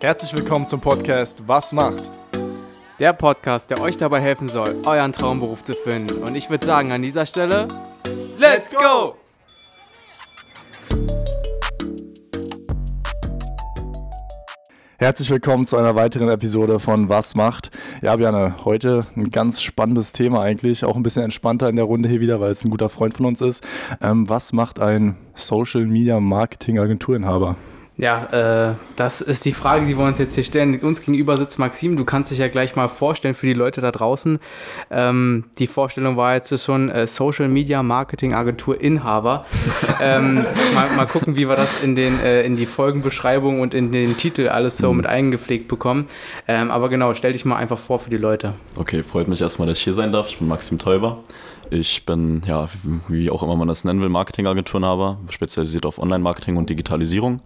[0.00, 2.02] Herzlich willkommen zum Podcast Was macht?
[2.98, 6.22] Der Podcast, der euch dabei helfen soll, euren Traumberuf zu finden.
[6.22, 7.68] Und ich würde sagen, an dieser Stelle,
[8.36, 9.16] Let's go!
[14.98, 17.70] Herzlich willkommen zu einer weiteren Episode von Was macht?
[18.00, 22.08] Ja, Björn, heute ein ganz spannendes Thema eigentlich, auch ein bisschen entspannter in der Runde
[22.08, 23.64] hier wieder, weil es ein guter Freund von uns ist.
[24.00, 27.56] Ähm, was macht ein Social Media Marketing Agenturinhaber?
[27.96, 30.80] Ja, äh, das ist die Frage, die wir uns jetzt hier stellen.
[30.80, 31.96] Uns gegenüber sitzt Maxim.
[31.96, 34.40] Du kannst dich ja gleich mal vorstellen für die Leute da draußen.
[34.90, 39.46] Ähm, die Vorstellung war jetzt schon äh, Social Media Marketing Agentur Inhaber.
[40.02, 40.44] ähm,
[40.74, 44.16] mal, mal, gucken, wie wir das in, den, äh, in die Folgenbeschreibung und in den
[44.16, 44.96] Titel alles so mhm.
[44.96, 46.08] mit eingepflegt bekommen.
[46.48, 48.54] Ähm, aber genau, stell dich mal einfach vor für die Leute.
[48.74, 50.28] Okay, freut mich erstmal, dass ich hier sein darf.
[50.28, 51.22] Ich bin Maxim Teuber.
[51.74, 52.68] Ich bin, ja,
[53.08, 57.40] wie auch immer man das nennen will, Marketingagenturenhaber, spezialisiert auf Online-Marketing und Digitalisierung.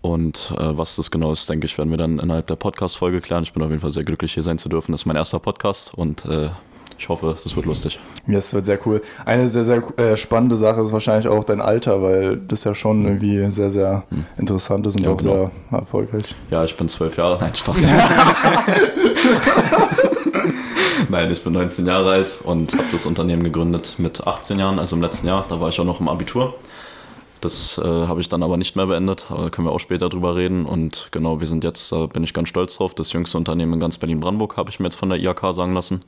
[0.00, 3.44] Und äh, was das genau ist, denke ich, werden wir dann innerhalb der Podcast-Folge klären.
[3.44, 4.90] Ich bin auf jeden Fall sehr glücklich, hier sein zu dürfen.
[4.90, 6.48] Das ist mein erster Podcast und äh,
[6.98, 8.00] ich hoffe, das wird lustig.
[8.26, 9.02] Ja, es wird sehr cool.
[9.24, 13.04] Eine sehr, sehr äh, spannende Sache ist wahrscheinlich auch dein Alter, weil das ja schon
[13.04, 14.24] irgendwie sehr, sehr hm.
[14.36, 15.52] interessant ist und ja, auch genau.
[15.70, 16.24] sehr erfolgreich.
[16.50, 17.38] Ja, ich bin zwölf Jahre.
[17.40, 17.86] Nein, Spaß.
[21.08, 24.96] Nein, ich bin 19 Jahre alt und habe das Unternehmen gegründet mit 18 Jahren, also
[24.96, 25.44] im letzten Jahr.
[25.48, 26.54] Da war ich auch noch im Abitur.
[27.40, 30.34] Das äh, habe ich dann aber nicht mehr beendet, da können wir auch später drüber
[30.34, 30.64] reden.
[30.64, 33.80] Und genau, wir sind jetzt, da bin ich ganz stolz drauf, das jüngste Unternehmen in
[33.80, 36.00] ganz Berlin-Brandenburg, habe ich mir jetzt von der IHK sagen lassen.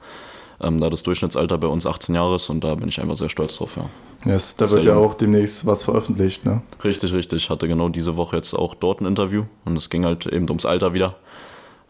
[0.58, 3.28] Ähm, da das Durchschnittsalter bei uns 18 Jahre ist und da bin ich einfach sehr
[3.28, 4.32] stolz drauf, ja.
[4.32, 6.62] Yes, da wird ja auch demnächst was veröffentlicht, ne?
[6.82, 7.44] Richtig, richtig.
[7.44, 10.48] Ich hatte genau diese Woche jetzt auch dort ein Interview und es ging halt eben
[10.48, 11.16] ums Alter wieder.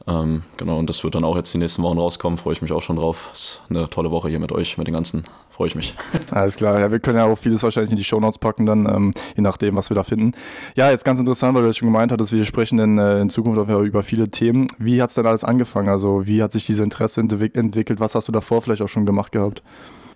[0.08, 2.38] Ähm, genau, und das wird dann auch jetzt die nächsten Wochen rauskommen.
[2.38, 3.30] Freue ich mich auch schon drauf.
[3.32, 5.24] Ist eine tolle Woche hier mit euch, mit den ganzen.
[5.50, 5.94] Freue ich mich.
[6.30, 6.78] Alles klar.
[6.78, 9.74] Ja, wir können ja auch vieles wahrscheinlich in die Shownotes packen, dann ähm, je nachdem,
[9.74, 10.32] was wir da finden.
[10.76, 13.30] Ja, jetzt ganz interessant, weil du das schon gemeint hattest, wir sprechen in, äh, in
[13.30, 14.68] Zukunft auch über viele Themen.
[14.78, 15.88] Wie hat es denn alles angefangen?
[15.88, 17.98] Also, wie hat sich dieses Interesse entwickelt?
[17.98, 19.62] Was hast du davor vielleicht auch schon gemacht gehabt?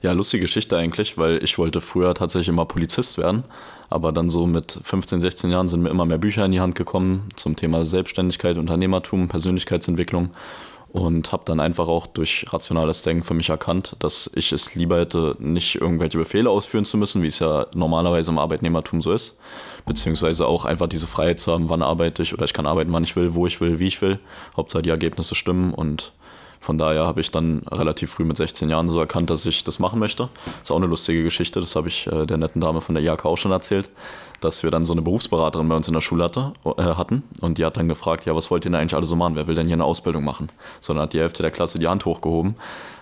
[0.02, 3.44] Ja, lustige Geschichte eigentlich, weil ich wollte früher tatsächlich immer Polizist werden.
[3.90, 6.74] Aber dann so mit 15, 16 Jahren sind mir immer mehr Bücher in die Hand
[6.74, 10.30] gekommen zum Thema Selbstständigkeit, Unternehmertum, Persönlichkeitsentwicklung
[10.92, 14.98] und habe dann einfach auch durch rationales Denken für mich erkannt, dass ich es lieber
[14.98, 19.38] hätte, nicht irgendwelche Befehle ausführen zu müssen, wie es ja normalerweise im Arbeitnehmertum so ist,
[19.86, 23.04] beziehungsweise auch einfach diese Freiheit zu haben, wann arbeite ich oder ich kann arbeiten, wann
[23.04, 24.18] ich will, wo ich will, wie ich will.
[24.56, 26.12] Hauptsache die Ergebnisse stimmen und
[26.60, 29.78] von daher habe ich dann relativ früh mit 16 Jahren so erkannt, dass ich das
[29.78, 30.28] machen möchte.
[30.62, 33.24] Ist auch eine lustige Geschichte, das habe ich äh, der netten Dame von der IHK
[33.24, 33.88] auch schon erzählt,
[34.40, 37.56] dass wir dann so eine Berufsberaterin bei uns in der Schule hatte, äh, hatten und
[37.56, 39.36] die hat dann gefragt, ja, was wollt ihr denn eigentlich alle so machen?
[39.36, 40.50] Wer will denn hier eine Ausbildung machen?
[40.80, 42.56] Sondern hat die Hälfte der Klasse die Hand hochgehoben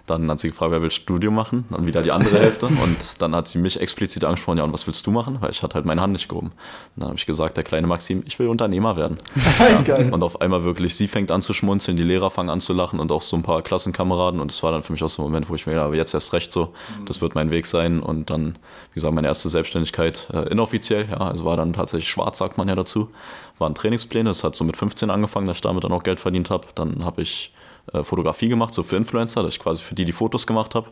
[0.09, 1.65] dann hat sie gefragt, wer will Studium machen?
[1.71, 2.67] Dann wieder die andere Hälfte.
[2.67, 5.39] Und dann hat sie mich explizit angesprochen, ja, und was willst du machen?
[5.41, 6.49] Weil ich hatte halt meine Hand nicht gehoben.
[6.49, 6.55] Und
[6.97, 9.19] dann habe ich gesagt, der kleine Maxim, ich will Unternehmer werden.
[9.87, 9.97] ja.
[9.97, 13.01] Und auf einmal wirklich, sie fängt an zu schmunzeln, die Lehrer fangen an zu lachen
[13.01, 14.41] und auch so ein paar Klassenkameraden.
[14.41, 15.97] Und es war dann für mich auch so ein Moment, wo ich mir gedacht habe,
[15.97, 16.73] jetzt erst recht so,
[17.07, 18.01] das wird mein Weg sein.
[18.01, 18.57] Und dann,
[18.93, 22.69] wie gesagt, meine erste Selbstständigkeit äh, inoffiziell, ja, also war dann tatsächlich schwarz, sagt man
[22.69, 23.11] ja dazu.
[23.59, 26.51] Waren Trainingspläne, es hat so mit 15 angefangen, dass ich damit dann auch Geld verdient
[26.51, 26.69] habe.
[26.75, 27.53] Dann habe ich
[27.93, 30.89] äh, Fotografie gemacht, so für Influencer, dass ich quasi für die die Fotos gemacht habe.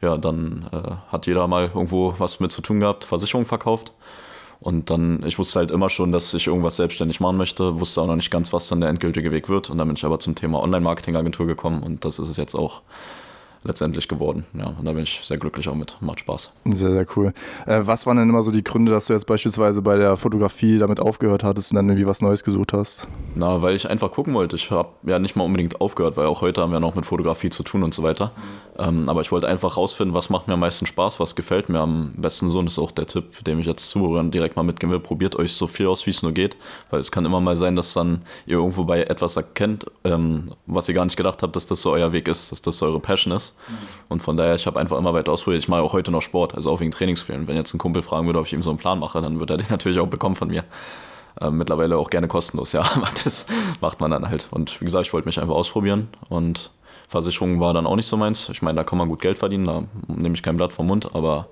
[0.00, 3.92] Ja, dann äh, hat jeder mal irgendwo was mit zu tun gehabt, Versicherung verkauft.
[4.58, 8.06] Und dann, ich wusste halt immer schon, dass ich irgendwas selbstständig machen möchte, wusste auch
[8.06, 9.70] noch nicht ganz, was dann der endgültige Weg wird.
[9.70, 12.82] Und dann bin ich aber zum Thema Online-Marketing-Agentur gekommen und das ist es jetzt auch
[13.64, 14.44] letztendlich geworden.
[14.54, 15.96] Ja, und da bin ich sehr glücklich auch mit.
[16.00, 16.52] Macht Spaß.
[16.64, 17.32] Sehr, sehr cool.
[17.66, 20.78] Äh, was waren denn immer so die Gründe, dass du jetzt beispielsweise bei der Fotografie
[20.78, 23.06] damit aufgehört hattest und dann irgendwie was Neues gesucht hast?
[23.34, 24.56] Na, weil ich einfach gucken wollte.
[24.56, 27.50] Ich habe ja nicht mal unbedingt aufgehört, weil auch heute haben wir noch mit Fotografie
[27.50, 28.32] zu tun und so weiter.
[28.78, 31.80] Ähm, aber ich wollte einfach rausfinden, was macht mir am meisten Spaß, was gefällt mir
[31.80, 32.58] am besten so.
[32.58, 35.00] Und das ist auch der Tipp, dem ich jetzt zuhöre direkt mal mitgeben will.
[35.00, 36.56] Probiert euch so viel aus, wie es nur geht,
[36.90, 40.88] weil es kann immer mal sein, dass dann ihr irgendwo bei etwas erkennt, ähm, was
[40.88, 43.00] ihr gar nicht gedacht habt, dass das so euer Weg ist, dass das so eure
[43.00, 43.56] Passion ist.
[43.68, 43.74] Mhm.
[44.08, 45.62] Und von daher, ich habe einfach immer weiter ausprobiert.
[45.62, 47.46] Ich mache auch heute noch Sport, also auch wegen Trainingsspielen.
[47.46, 49.54] Wenn jetzt ein Kumpel fragen würde, ob ich ihm so einen Plan mache, dann würde
[49.54, 50.64] er den natürlich auch bekommen von mir.
[51.40, 53.46] Äh, mittlerweile auch gerne kostenlos, ja, aber das
[53.82, 54.48] macht man dann halt.
[54.50, 56.70] Und wie gesagt, ich wollte mich einfach ausprobieren und
[57.12, 58.48] Versicherung war dann auch nicht so meins.
[58.48, 61.14] Ich meine, da kann man gut Geld verdienen, da nehme ich kein Blatt vom Mund,
[61.14, 61.48] aber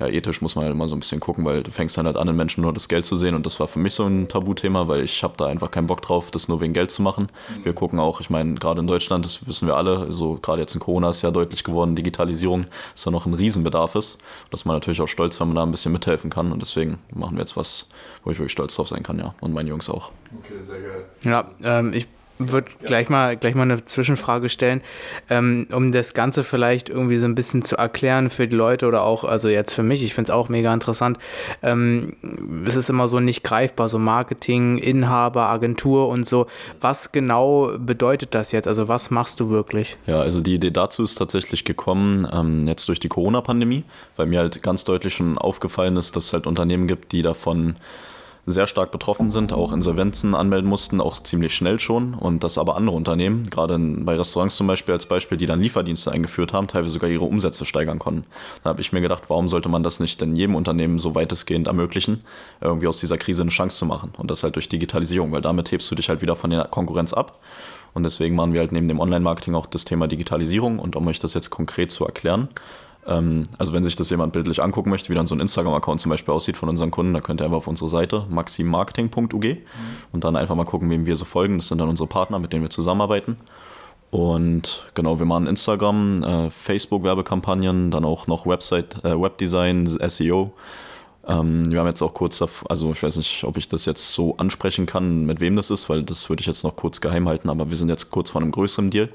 [0.00, 2.16] ja, ethisch muss man halt immer so ein bisschen gucken, weil du fängst dann halt
[2.16, 4.26] an, den Menschen nur das Geld zu sehen und das war für mich so ein
[4.26, 7.28] Tabuthema, weil ich habe da einfach keinen Bock drauf, das nur wegen Geld zu machen.
[7.58, 7.64] Mhm.
[7.64, 10.74] Wir gucken auch, ich meine, gerade in Deutschland, das wissen wir alle, so gerade jetzt
[10.74, 14.18] in Corona ist ja deutlich geworden, Digitalisierung, dass da noch ein Riesenbedarf ist.
[14.50, 17.36] Dass man natürlich auch stolz, wenn man da ein bisschen mithelfen kann und deswegen machen
[17.36, 17.86] wir jetzt was,
[18.24, 19.34] wo ich wirklich stolz drauf sein kann, ja.
[19.40, 20.10] Und meine Jungs auch.
[20.36, 21.04] Okay, sehr geil.
[21.22, 24.82] Ja, ähm, ich würde gleich mal, gleich mal eine Zwischenfrage stellen,
[25.30, 29.02] ähm, um das Ganze vielleicht irgendwie so ein bisschen zu erklären für die Leute oder
[29.02, 31.18] auch, also jetzt für mich, ich finde es auch mega interessant.
[31.62, 32.16] Ähm,
[32.66, 36.46] es ist immer so nicht greifbar, so Marketing, Inhaber, Agentur und so.
[36.80, 38.66] Was genau bedeutet das jetzt?
[38.66, 39.96] Also was machst du wirklich?
[40.06, 43.84] Ja, also die Idee dazu ist tatsächlich gekommen, ähm, jetzt durch die Corona-Pandemie,
[44.16, 47.76] weil mir halt ganz deutlich schon aufgefallen ist, dass es halt Unternehmen gibt, die davon
[48.46, 52.14] sehr stark betroffen sind, auch Insolvenzen anmelden mussten, auch ziemlich schnell schon.
[52.14, 56.12] Und dass aber andere Unternehmen, gerade bei Restaurants zum Beispiel als Beispiel, die dann Lieferdienste
[56.12, 58.24] eingeführt haben, teilweise sogar ihre Umsätze steigern konnten.
[58.62, 61.66] Da habe ich mir gedacht, warum sollte man das nicht in jedem Unternehmen so weitestgehend
[61.66, 62.22] ermöglichen,
[62.60, 64.12] irgendwie aus dieser Krise eine Chance zu machen.
[64.18, 67.12] Und das halt durch Digitalisierung, weil damit hebst du dich halt wieder von der Konkurrenz
[67.12, 67.38] ab.
[67.94, 70.80] Und deswegen machen wir halt neben dem Online-Marketing auch das Thema Digitalisierung.
[70.80, 72.48] Und um euch das jetzt konkret zu erklären,
[73.06, 76.10] ähm, also wenn sich das jemand bildlich angucken möchte, wie dann so ein Instagram-Account zum
[76.10, 79.58] Beispiel aussieht von unseren Kunden, da könnt ihr einfach auf unsere Seite maximmarketing.ug mhm.
[80.12, 81.58] und dann einfach mal gucken, wem wir so folgen.
[81.58, 83.36] Das sind dann unsere Partner, mit denen wir zusammenarbeiten.
[84.10, 90.52] Und genau, wir machen Instagram, äh, Facebook-Werbekampagnen, dann auch noch Website, äh, Webdesign, SEO.
[91.26, 94.36] Ähm, wir haben jetzt auch kurz, also ich weiß nicht, ob ich das jetzt so
[94.36, 97.48] ansprechen kann, mit wem das ist, weil das würde ich jetzt noch kurz geheim halten,
[97.48, 99.08] aber wir sind jetzt kurz vor einem größeren Deal.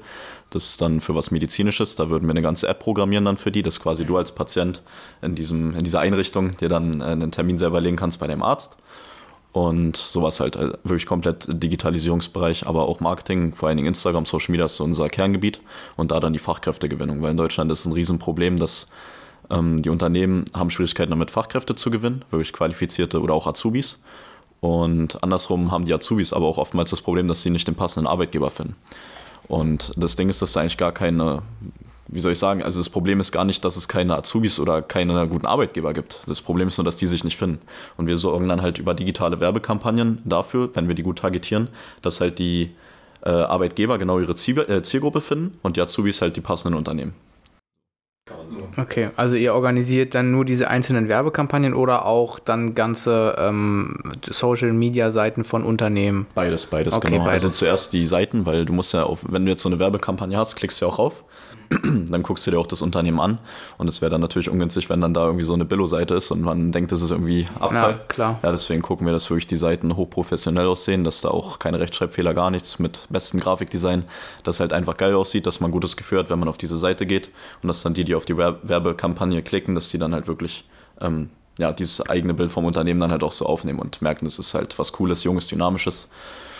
[0.50, 3.52] Das ist dann für was Medizinisches, da würden wir eine ganze App programmieren dann für
[3.52, 4.82] die, dass quasi du als Patient
[5.22, 8.42] in, diesem, in dieser Einrichtung dir dann äh, einen Termin selber legen kannst bei dem
[8.42, 8.76] Arzt.
[9.52, 14.52] Und sowas halt, also wirklich komplett Digitalisierungsbereich, aber auch Marketing, vor allen Dingen Instagram, Social
[14.52, 15.60] Media ist so unser Kerngebiet
[15.96, 18.86] und da dann die Fachkräftegewinnung, weil in Deutschland ist ein Riesenproblem, dass
[19.50, 24.00] ähm, die Unternehmen haben Schwierigkeiten damit, Fachkräfte zu gewinnen, wirklich qualifizierte oder auch Azubis.
[24.60, 28.06] Und andersrum haben die Azubis aber auch oftmals das Problem, dass sie nicht den passenden
[28.06, 28.76] Arbeitgeber finden.
[29.48, 31.42] Und das Ding ist, dass es eigentlich gar keine,
[32.06, 34.82] wie soll ich sagen, also das Problem ist gar nicht, dass es keine Azubis oder
[34.82, 36.20] keine guten Arbeitgeber gibt.
[36.26, 37.58] Das Problem ist nur, dass die sich nicht finden.
[37.96, 41.68] Und wir sorgen dann halt über digitale Werbekampagnen dafür, wenn wir die gut targetieren,
[42.02, 42.70] dass halt die
[43.24, 47.14] äh, Arbeitgeber genau ihre äh, Zielgruppe finden und die Azubis halt die passenden Unternehmen.
[48.76, 55.44] Okay, also ihr organisiert dann nur diese einzelnen Werbekampagnen oder auch dann ganze ähm, Social-Media-Seiten
[55.44, 56.26] von Unternehmen?
[56.34, 57.22] Beides, beides, okay, genau.
[57.22, 57.44] Also beides.
[57.44, 60.36] Also zuerst die Seiten, weil du musst ja auf, wenn du jetzt so eine Werbekampagne
[60.36, 61.24] hast, klickst du ja auch auf
[62.08, 63.38] dann guckst du dir auch das Unternehmen an.
[63.78, 66.42] Und es wäre dann natürlich ungünstig, wenn dann da irgendwie so eine Billo-Seite ist und
[66.42, 67.92] man denkt, das ist irgendwie Abfall.
[67.92, 68.40] Ja, klar.
[68.42, 72.34] Ja, deswegen gucken wir, dass wirklich die Seiten hochprofessionell aussehen, dass da auch keine Rechtschreibfehler,
[72.34, 74.04] gar nichts mit bestem Grafikdesign,
[74.42, 77.06] dass halt einfach geil aussieht, dass man gutes Gefühl hat, wenn man auf diese Seite
[77.06, 77.28] geht
[77.62, 80.64] und dass dann die, die auf die Werbekampagne klicken, dass die dann halt wirklich
[81.00, 84.38] ähm, ja, dieses eigene Bild vom Unternehmen dann halt auch so aufnehmen und merken, das
[84.38, 86.08] ist halt was Cooles, Junges, Dynamisches.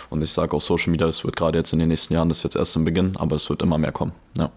[0.09, 2.39] Und ich sage auch Social Media, es wird gerade jetzt in den nächsten Jahren, das
[2.39, 4.11] ist jetzt erst im Beginn, aber es wird immer mehr kommen.
[4.37, 4.51] Ja.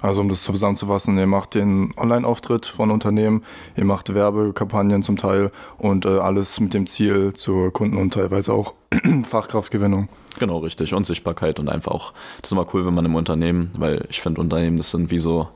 [0.00, 3.44] Also um das zusammenzufassen, ihr macht den Online-Auftritt von Unternehmen,
[3.76, 8.52] ihr macht Werbekampagnen zum Teil und äh, alles mit dem Ziel zur Kunden- und teilweise
[8.52, 8.74] auch
[9.24, 10.08] Fachkraftgewinnung.
[10.38, 10.94] Genau, richtig.
[10.94, 14.20] Und Sichtbarkeit und einfach auch, das ist immer cool, wenn man im Unternehmen, weil ich
[14.20, 15.48] finde Unternehmen, das sind wie so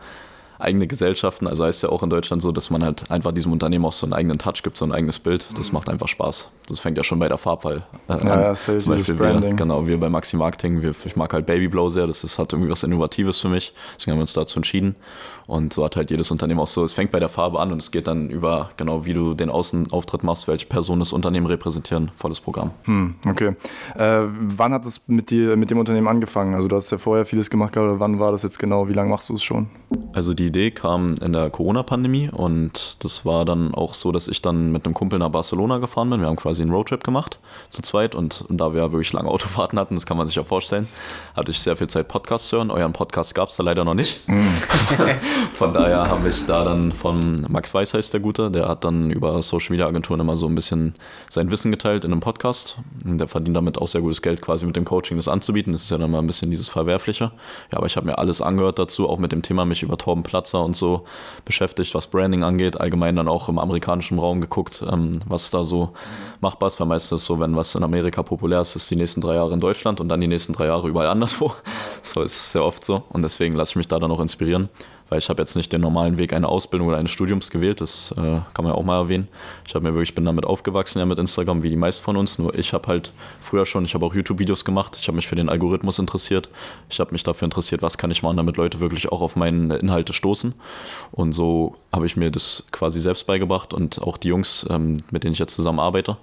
[0.63, 1.47] eigene Gesellschaften.
[1.47, 4.07] Also heißt ja auch in Deutschland so, dass man halt einfach diesem Unternehmen auch so
[4.07, 5.47] einen eigenen Touch gibt, so ein eigenes Bild.
[5.57, 5.79] Das mhm.
[5.79, 6.49] macht einfach Spaß.
[6.69, 8.29] Das fängt ja schon bei der Farbwahl äh, ja, an.
[8.29, 9.53] Ja, Zum Beispiel Branding.
[9.53, 12.53] Wir, genau, wir bei Maxi Marketing, wir, ich mag halt Babyblow sehr, das ist, hat
[12.53, 13.75] irgendwie was Innovatives für mich.
[13.97, 14.97] Deswegen haben wir uns dazu entschieden.
[15.47, 17.79] Und so hat halt jedes Unternehmen auch so, es fängt bei der Farbe an und
[17.79, 22.11] es geht dann über, genau wie du den Außenauftritt machst, welche Personen das Unternehmen repräsentieren,
[22.15, 22.71] volles Programm.
[22.85, 23.57] Hm, okay.
[23.97, 24.23] Äh,
[24.57, 26.55] wann hat es mit, dir, mit dem Unternehmen angefangen?
[26.55, 28.89] Also du hast ja vorher vieles gemacht, aber wann war das jetzt genau?
[28.89, 29.69] Wie lange machst du es schon?
[30.13, 34.43] Also die Idee kam in der Corona-Pandemie und das war dann auch so, dass ich
[34.43, 36.21] dann mit einem Kumpel nach Barcelona gefahren bin.
[36.21, 37.39] Wir haben quasi einen Roadtrip gemacht
[37.71, 40.37] zu zweit und, und da wir ja wirklich lange Autofahrten hatten, das kann man sich
[40.37, 40.89] ja vorstellen,
[41.35, 42.71] hatte ich sehr viel Zeit Podcasts zu hören.
[42.71, 44.21] Euren Podcast gab es da leider noch nicht.
[44.27, 44.47] Hm.
[45.55, 49.11] Von daher habe ich da dann von Max Weiß heißt der Gute, der hat dann
[49.11, 50.93] über Social Media Agenturen immer so ein bisschen
[51.31, 52.77] sein Wissen geteilt in einem Podcast.
[53.05, 55.73] Der verdient damit auch sehr gutes Geld, quasi mit dem Coaching das anzubieten.
[55.73, 57.33] Das ist ja dann mal ein bisschen dieses Verwerfliche.
[57.71, 60.23] Ja, aber ich habe mir alles angehört dazu, auch mit dem Thema mich über Torben
[60.33, 61.05] Platzer und so
[61.45, 62.81] beschäftigt, was Branding angeht.
[62.81, 65.91] Allgemein dann auch im amerikanischen Raum geguckt, ähm, was da so
[66.41, 66.81] machbar ist.
[66.81, 69.61] Weil meistens so, wenn was in Amerika populär ist, ist die nächsten drei Jahre in
[69.61, 71.55] Deutschland und dann die nächsten drei Jahre überall anderswo.
[72.05, 73.05] So ist es sehr oft so.
[73.11, 74.69] Und deswegen lasse ich mich da dann auch inspirieren
[75.13, 78.13] weil ich habe jetzt nicht den normalen Weg einer Ausbildung oder eines Studiums gewählt, das
[78.13, 79.29] äh, kann man ja auch mal erwähnen.
[79.67, 82.39] Ich habe mir wirklich, bin damit aufgewachsen, ja mit Instagram, wie die meisten von uns,
[82.39, 85.37] nur ich habe halt früher schon, ich habe auch YouTube-Videos gemacht, ich habe mich für
[85.37, 86.49] den Algorithmus interessiert,
[86.89, 89.77] ich habe mich dafür interessiert, was kann ich machen, damit Leute wirklich auch auf meine
[89.77, 90.55] Inhalte stoßen.
[91.11, 95.25] Und so habe ich mir das quasi selbst beigebracht und auch die Jungs, ähm, mit
[95.25, 96.17] denen ich jetzt zusammen arbeite,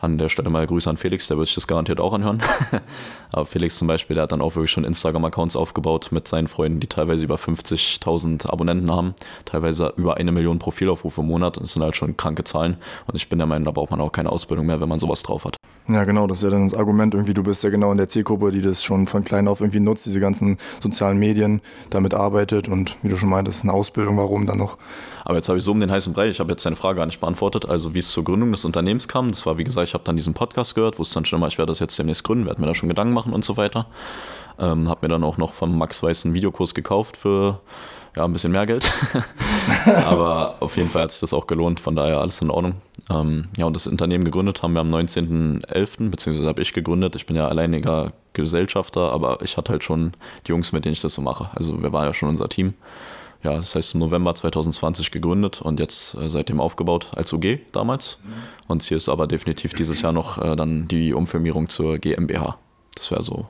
[0.00, 2.42] an der Stelle mal Grüße an Felix, der wird sich das garantiert auch anhören.
[3.32, 6.80] Aber Felix zum Beispiel, der hat dann auch wirklich schon Instagram-Accounts aufgebaut mit seinen Freunden,
[6.80, 9.14] die teilweise über 50.000 Abonnenten haben,
[9.44, 11.58] teilweise über eine Million Profilaufrufe im Monat.
[11.58, 12.76] Das sind halt schon kranke Zahlen.
[13.06, 15.22] Und ich bin der Meinung, da braucht man auch keine Ausbildung mehr, wenn man sowas
[15.22, 15.56] drauf hat.
[15.88, 18.08] Ja, genau, das ist ja dann das Argument irgendwie, du bist ja genau in der
[18.08, 22.68] Zielgruppe, die das schon von klein auf irgendwie nutzt, diese ganzen sozialen Medien, damit arbeitet
[22.68, 24.78] und wie du schon meintest, eine Ausbildung, warum dann noch?
[25.30, 27.06] Aber jetzt habe ich so um den heißen Brei, ich habe jetzt deine Frage gar
[27.06, 29.94] nicht beantwortet, also wie es zur Gründung des Unternehmens kam, das war wie gesagt, ich
[29.94, 32.46] habe dann diesen Podcast gehört, wusste dann schon immer, ich werde das jetzt demnächst gründen,
[32.46, 33.86] werde mir da schon Gedanken machen und so weiter.
[34.58, 37.60] Ähm, habe mir dann auch noch von Max Weiß einen Videokurs gekauft für
[38.16, 38.90] ja, ein bisschen mehr Geld.
[40.04, 42.74] Aber auf jeden Fall hat sich das auch gelohnt, von daher alles in Ordnung.
[43.08, 47.14] Ähm, ja, und das Unternehmen gegründet haben wir am 19.11., beziehungsweise habe ich gegründet.
[47.14, 50.10] Ich bin ja alleiniger Gesellschafter, aber ich hatte halt schon
[50.48, 51.50] die Jungs, mit denen ich das so mache.
[51.54, 52.74] Also wir waren ja schon unser Team.
[53.42, 58.18] Ja, das heißt im November 2020 gegründet und jetzt äh, seitdem aufgebaut als UG damals.
[58.22, 58.32] Mhm.
[58.68, 62.58] Und Ziel ist aber definitiv dieses Jahr noch äh, dann die Umfirmierung zur GmbH.
[62.96, 63.46] Das wäre so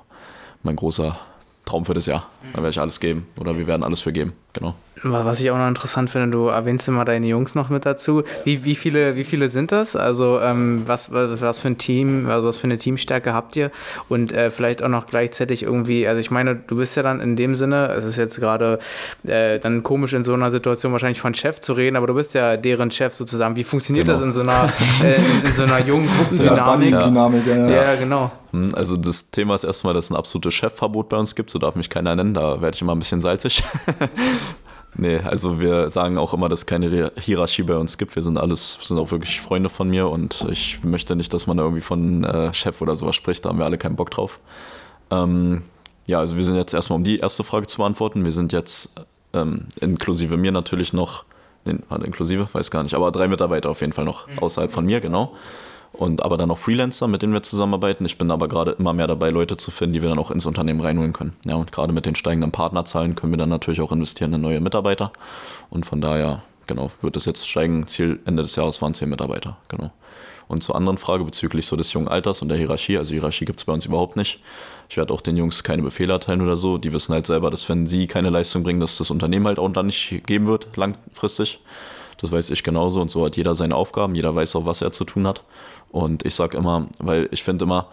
[0.62, 1.18] mein großer
[1.64, 2.28] Traum für das Jahr.
[2.52, 4.32] Da werde ich alles geben oder wir werden alles für geben.
[4.52, 4.74] Genau.
[5.02, 8.22] Was ich auch noch interessant finde, du erwähnst immer deine Jungs noch mit dazu.
[8.44, 9.96] Wie, wie, viele, wie viele sind das?
[9.96, 13.70] Also ähm, was, was, was für ein Team, also was für eine Teamstärke habt ihr?
[14.10, 17.34] Und äh, vielleicht auch noch gleichzeitig irgendwie, also ich meine, du bist ja dann in
[17.36, 18.78] dem Sinne, es ist jetzt gerade
[19.26, 22.34] äh, dann komisch in so einer Situation wahrscheinlich von Chef zu reden, aber du bist
[22.34, 23.56] ja deren Chef sozusagen.
[23.56, 24.18] Wie funktioniert genau.
[24.18, 24.70] das in so einer,
[25.02, 26.90] äh, in, in, so einer jungen Gruppendynamik?
[26.90, 27.94] Ja, Dynamik, ja, ja.
[27.94, 28.30] genau.
[28.52, 31.58] Hm, also das Thema ist erstmal, dass es ein absolutes Chefverbot bei uns gibt, so
[31.58, 33.62] darf mich keiner nennen, da werde ich immer ein bisschen salzig.
[34.96, 38.16] Nee, also wir sagen auch immer, dass es keine Hierarchie bei uns gibt.
[38.16, 41.56] Wir sind alles, sind auch wirklich Freunde von mir und ich möchte nicht, dass man
[41.56, 43.44] da irgendwie von äh, Chef oder sowas spricht.
[43.44, 44.40] Da haben wir alle keinen Bock drauf.
[45.10, 45.62] Ähm,
[46.06, 48.24] ja, also wir sind jetzt erstmal, um die erste Frage zu beantworten.
[48.24, 48.92] Wir sind jetzt
[49.32, 51.24] ähm, inklusive mir natürlich noch,
[51.64, 54.40] nee, inklusive, weiß gar nicht, aber drei Mitarbeiter auf jeden Fall noch mhm.
[54.40, 55.34] außerhalb von mir, genau
[55.92, 58.04] und aber dann auch Freelancer, mit denen wir zusammenarbeiten.
[58.06, 60.46] Ich bin aber gerade immer mehr dabei, Leute zu finden, die wir dann auch ins
[60.46, 61.36] Unternehmen reinholen können.
[61.44, 64.60] Ja, und gerade mit den steigenden Partnerzahlen können wir dann natürlich auch investieren in neue
[64.60, 65.12] Mitarbeiter.
[65.68, 67.86] Und von daher, genau, wird es jetzt steigen.
[67.86, 69.90] Ziel Ende des Jahres waren zehn Mitarbeiter, genau.
[70.48, 73.60] Und zur anderen Frage bezüglich so des jungen Alters und der Hierarchie, also Hierarchie gibt
[73.60, 74.40] es bei uns überhaupt nicht.
[74.88, 76.76] Ich werde auch den Jungs keine Befehle erteilen oder so.
[76.76, 79.68] Die wissen halt selber, dass wenn sie keine Leistung bringen, dass das Unternehmen halt auch
[79.68, 81.60] dann nicht geben wird, langfristig.
[82.20, 84.92] Das weiß ich genauso und so hat jeder seine Aufgaben, jeder weiß auch, was er
[84.92, 85.42] zu tun hat.
[85.90, 87.86] Und ich sage immer, weil ich finde immer,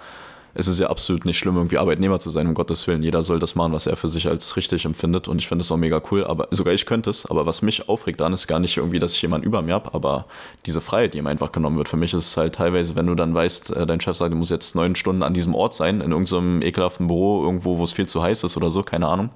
[0.60, 3.04] es ist ja absolut nicht schlimm, irgendwie Arbeitnehmer zu sein, um Gottes Willen.
[3.04, 5.28] Jeder soll das machen, was er für sich als richtig empfindet.
[5.28, 6.26] Und ich finde es auch mega cool.
[6.26, 7.28] Aber sogar ich könnte es.
[7.28, 9.94] Aber was mich aufregt dann ist gar nicht irgendwie, dass ich jemanden über mir habe,
[9.94, 10.26] aber
[10.66, 11.90] diese Freiheit, die ihm einfach genommen wird.
[11.90, 14.36] Für mich ist es halt teilweise, wenn du dann weißt, äh, dein Chef sagt, du
[14.36, 17.94] musst jetzt neun Stunden an diesem Ort sein, in irgendeinem ekelhaften Büro, irgendwo, wo es
[17.94, 19.30] viel zu heiß ist oder so, keine Ahnung,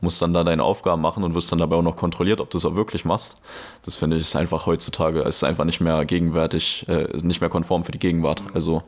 [0.00, 2.58] musst dann da deine Aufgaben machen und wirst dann dabei auch noch kontrolliert, ob du
[2.58, 3.38] es auch wirklich machst.
[3.82, 7.82] Das finde ich ist einfach heutzutage, ist einfach nicht mehr gegenwärtig, äh, nicht mehr konform
[7.82, 8.44] für die Gegenwart.
[8.54, 8.84] Also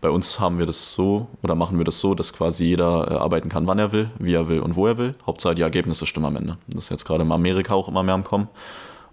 [0.00, 3.14] bei uns haben wir das so oder machen wir das so, dass quasi jeder äh,
[3.14, 5.12] arbeiten kann, wann er will, wie er will und wo er will.
[5.26, 6.58] Hauptsache die Ergebnisse stimmen am Ende.
[6.68, 8.48] Das ist jetzt gerade in Amerika auch immer mehr am Kommen.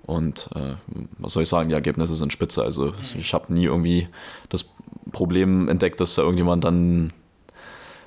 [0.05, 0.75] Und äh,
[1.17, 2.63] was soll ich sagen, die Ergebnisse sind spitze.
[2.63, 4.07] Also ich habe nie irgendwie
[4.49, 4.65] das
[5.11, 7.11] Problem entdeckt, dass da irgendjemand dann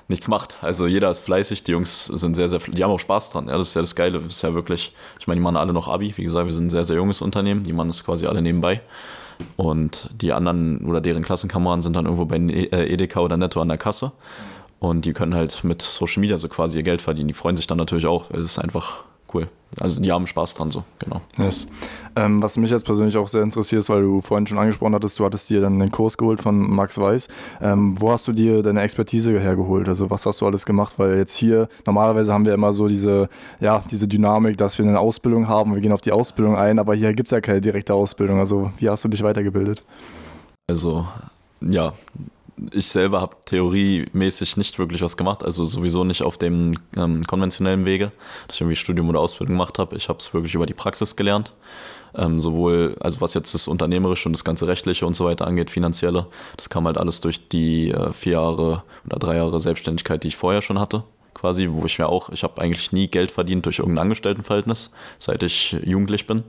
[0.07, 0.57] nichts macht.
[0.61, 3.47] Also jeder ist fleißig, die Jungs sind sehr, sehr, die haben auch Spaß dran.
[3.47, 4.19] Ja, das ist ja das Geile.
[4.21, 6.13] Das ist ja wirklich, ich meine, die machen alle noch Abi.
[6.15, 7.63] Wie gesagt, wir sind ein sehr, sehr junges Unternehmen.
[7.63, 8.81] Die machen das quasi alle nebenbei.
[9.57, 13.67] Und die anderen oder deren Klassenkameraden sind dann irgendwo bei äh, Edeka oder Netto an
[13.67, 14.11] der Kasse.
[14.79, 17.27] Und die können halt mit Social Media so quasi ihr Geld verdienen.
[17.27, 19.47] Die freuen sich dann natürlich auch, es ist einfach cool.
[19.79, 21.21] Also die haben Spaß dran so, genau.
[21.37, 21.67] Yes.
[22.15, 25.19] Ähm, was mich jetzt persönlich auch sehr interessiert ist, weil du vorhin schon angesprochen hattest,
[25.19, 27.27] du hattest dir dann den Kurs geholt von Max Weiß.
[27.61, 29.87] Ähm, wo hast du dir deine Expertise hergeholt?
[29.87, 30.95] Also was hast du alles gemacht?
[30.97, 34.99] Weil jetzt hier, normalerweise haben wir immer so diese, ja, diese Dynamik, dass wir eine
[34.99, 37.93] Ausbildung haben, wir gehen auf die Ausbildung ein, aber hier gibt es ja keine direkte
[37.93, 38.39] Ausbildung.
[38.39, 39.83] Also wie hast du dich weitergebildet?
[40.67, 41.07] Also
[41.61, 41.93] ja,
[42.73, 47.85] ich selber habe theoriemäßig nicht wirklich was gemacht, also sowieso nicht auf dem ähm, konventionellen
[47.85, 48.11] Wege,
[48.47, 49.95] dass ich irgendwie Studium oder Ausbildung gemacht habe.
[49.95, 51.53] Ich habe es wirklich über die Praxis gelernt.
[52.15, 55.69] Ähm, sowohl, also was jetzt das Unternehmerische und das ganze Rechtliche und so weiter angeht,
[55.69, 56.25] finanzielle,
[56.57, 60.35] das kam halt alles durch die äh, vier Jahre oder drei Jahre Selbstständigkeit, die ich
[60.35, 61.03] vorher schon hatte,
[61.35, 65.43] quasi, wo ich mir auch, ich habe eigentlich nie Geld verdient durch irgendein Angestelltenverhältnis, seit
[65.43, 66.43] ich jugendlich bin.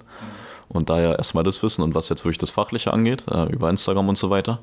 [0.69, 4.09] Und daher erstmal das Wissen und was jetzt wirklich das Fachliche angeht, äh, über Instagram
[4.09, 4.61] und so weiter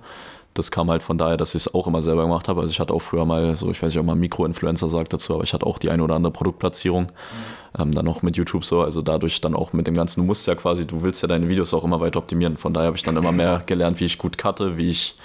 [0.58, 2.62] das kam halt von daher, dass ich es auch immer selber gemacht habe.
[2.62, 5.34] Also ich hatte auch früher mal so, ich weiß nicht, ob man Mikroinfluencer sagt dazu,
[5.36, 7.04] aber ich hatte auch die eine oder andere Produktplatzierung.
[7.04, 7.82] Mhm.
[7.82, 10.48] Ähm, dann noch mit YouTube so, also dadurch dann auch mit dem Ganzen, du musst
[10.48, 12.58] ja quasi, du willst ja deine Videos auch immer weiter optimieren.
[12.58, 15.16] Von daher habe ich dann immer mehr gelernt, wie ich gut cutte, wie ich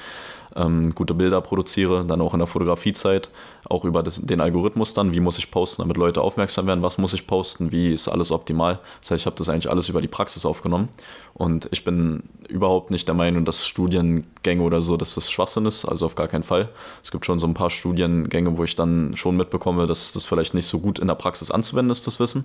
[0.56, 3.30] ähm, gute Bilder produziere, dann auch in der Fotografiezeit,
[3.68, 6.98] auch über das, den Algorithmus dann, wie muss ich posten, damit Leute aufmerksam werden, was
[6.98, 8.78] muss ich posten, wie ist alles optimal.
[9.00, 10.88] Das heißt, ich habe das eigentlich alles über die Praxis aufgenommen
[11.34, 15.84] und ich bin überhaupt nicht der Meinung, dass Studiengänge oder so, dass das Schwachsinn ist,
[15.84, 16.68] also auf gar keinen Fall.
[17.02, 20.54] Es gibt schon so ein paar Studiengänge, wo ich dann schon mitbekomme, dass das vielleicht
[20.54, 22.44] nicht so gut in der Praxis anzuwenden ist, das Wissen.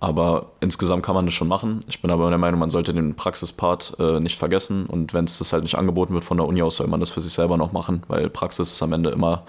[0.00, 1.80] Aber insgesamt kann man das schon machen.
[1.86, 4.86] Ich bin aber der Meinung, man sollte den Praxispart äh, nicht vergessen.
[4.86, 7.10] Und wenn es das halt nicht angeboten wird von der Uni aus, soll man das
[7.10, 9.42] für sich selber noch machen, weil Praxis ist am Ende immer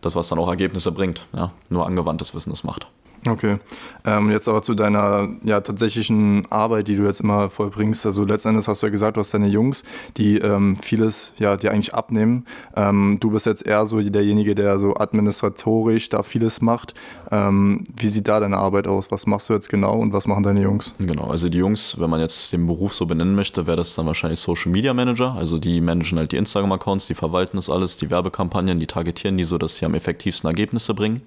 [0.00, 1.26] das, was dann auch Ergebnisse bringt.
[1.34, 1.50] Ja?
[1.68, 2.88] Nur angewandtes Wissen das macht.
[3.26, 3.58] Okay.
[4.04, 8.06] Ähm, jetzt aber zu deiner ja, tatsächlichen Arbeit, die du jetzt immer vollbringst.
[8.06, 9.84] Also letztendlich hast du ja gesagt, du hast deine Jungs,
[10.16, 12.46] die ähm, vieles ja dir eigentlich abnehmen.
[12.76, 16.94] Ähm, du bist jetzt eher so derjenige, der so administratorisch da vieles macht.
[17.30, 19.10] Ähm, wie sieht da deine Arbeit aus?
[19.10, 20.94] Was machst du jetzt genau und was machen deine Jungs?
[20.98, 24.06] Genau, also die Jungs, wenn man jetzt den Beruf so benennen möchte, wäre das dann
[24.06, 25.34] wahrscheinlich Social Media Manager.
[25.34, 29.44] Also die managen halt die Instagram-Accounts, die verwalten das alles, die Werbekampagnen, die targetieren die
[29.44, 31.22] so, dass sie am effektivsten Ergebnisse bringen.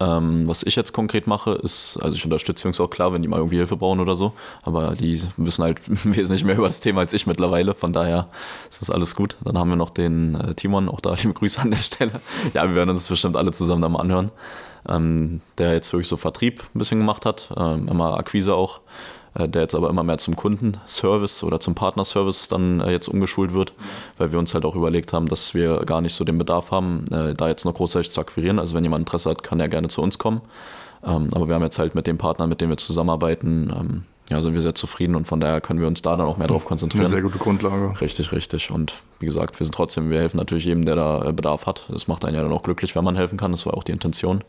[0.00, 3.28] Ähm, was ich jetzt konkret mache, ist, also ich unterstütze Jungs auch klar, wenn die
[3.28, 7.00] mal irgendwie Hilfe brauchen oder so, aber die wissen halt wesentlich mehr über das Thema
[7.00, 8.28] als ich mittlerweile, von daher
[8.70, 9.36] ist das alles gut.
[9.44, 12.12] Dann haben wir noch den äh, Timon, auch da liebe Grüße an der Stelle.
[12.54, 14.30] Ja, wir werden uns bestimmt alle zusammen da mal anhören,
[14.88, 18.80] ähm, der jetzt wirklich so Vertrieb ein bisschen gemacht hat, ähm, immer Akquise auch.
[19.34, 23.52] Äh, der jetzt aber immer mehr zum Kundenservice oder zum Partnerservice dann äh, jetzt umgeschult
[23.52, 23.74] wird,
[24.16, 27.04] weil wir uns halt auch überlegt haben, dass wir gar nicht so den Bedarf haben,
[27.10, 28.58] äh, da jetzt noch großartig zu akquirieren.
[28.58, 30.40] Also wenn jemand Interesse hat, kann er gerne zu uns kommen.
[31.04, 34.42] Ähm, aber wir haben jetzt halt mit den Partnern, mit denen wir zusammenarbeiten, ähm, ja,
[34.42, 36.66] sind wir sehr zufrieden und von daher können wir uns da dann auch mehr drauf
[36.66, 37.06] konzentrieren.
[37.06, 37.98] Eine sehr gute Grundlage.
[38.00, 38.70] Richtig, richtig.
[38.70, 41.86] Und wie gesagt, wir sind trotzdem, wir helfen natürlich jedem, der da Bedarf hat.
[41.88, 43.52] Das macht einen ja dann auch glücklich, wenn man helfen kann.
[43.52, 44.42] Das war auch die Intention.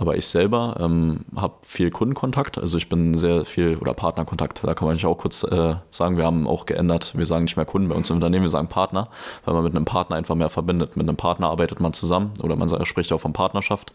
[0.00, 4.72] Aber ich selber ähm, habe viel Kundenkontakt, also ich bin sehr viel, oder Partnerkontakt, da
[4.72, 7.66] kann man nicht auch kurz äh, sagen, wir haben auch geändert, wir sagen nicht mehr
[7.66, 9.08] Kunden bei uns im Unternehmen, wir sagen Partner,
[9.44, 10.96] weil man mit einem Partner einfach mehr verbindet.
[10.96, 13.92] Mit einem Partner arbeitet man zusammen oder man spricht auch von Partnerschaft.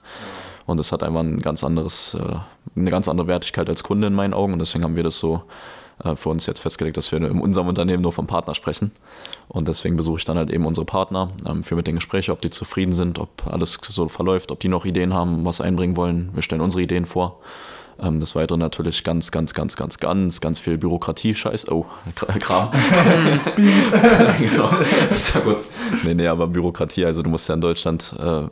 [0.67, 2.35] Und es hat einfach ein ganz anderes, äh,
[2.75, 5.41] eine ganz andere Wertigkeit als Kunde in meinen Augen und deswegen haben wir das so
[6.03, 8.91] äh, für uns jetzt festgelegt, dass wir in unserem Unternehmen nur vom Partner sprechen.
[9.47, 12.41] Und deswegen besuche ich dann halt eben unsere Partner, ähm, führe mit den Gesprächen, ob
[12.41, 16.29] die zufrieden sind, ob alles so verläuft, ob die noch Ideen haben, was einbringen wollen.
[16.33, 17.39] Wir stellen unsere Ideen vor.
[17.97, 21.71] Ähm, des Weiteren natürlich ganz, ganz, ganz, ganz, ganz, ganz viel Bürokratie-Scheiß.
[21.71, 21.85] Oh,
[22.39, 22.69] Kram.
[23.55, 24.69] genau.
[25.09, 25.69] Das ist ja kurz.
[26.03, 28.47] Nee, nee, aber Bürokratie, also du musst ja in Deutschland, äh,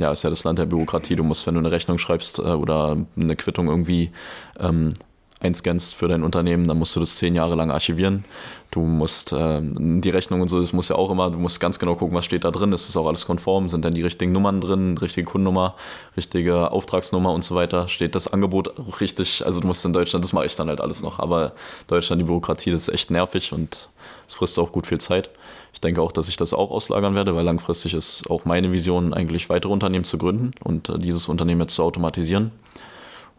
[0.00, 1.14] ja, ist ja das Land der Bürokratie.
[1.14, 4.12] Du musst, wenn du eine Rechnung schreibst äh, oder eine Quittung irgendwie
[4.58, 4.90] ähm,
[5.40, 8.24] einscannst für dein Unternehmen, dann musst du das zehn Jahre lang archivieren.
[8.70, 11.78] Du musst äh, die Rechnung und so, das muss ja auch immer, du musst ganz
[11.78, 14.32] genau gucken, was steht da drin, ist das auch alles konform, sind dann die richtigen
[14.32, 15.74] Nummern drin, richtige Kundennummer,
[16.16, 20.24] richtige Auftragsnummer und so weiter, steht das Angebot auch richtig, also du musst in Deutschland,
[20.24, 21.52] das mache ich dann halt alles noch, aber
[21.88, 23.88] Deutschland, die Bürokratie, das ist echt nervig und
[24.28, 25.30] es frisst auch gut viel Zeit.
[25.72, 29.14] Ich denke auch, dass ich das auch auslagern werde, weil langfristig ist auch meine Vision,
[29.14, 32.52] eigentlich weitere Unternehmen zu gründen und äh, dieses Unternehmen jetzt zu automatisieren.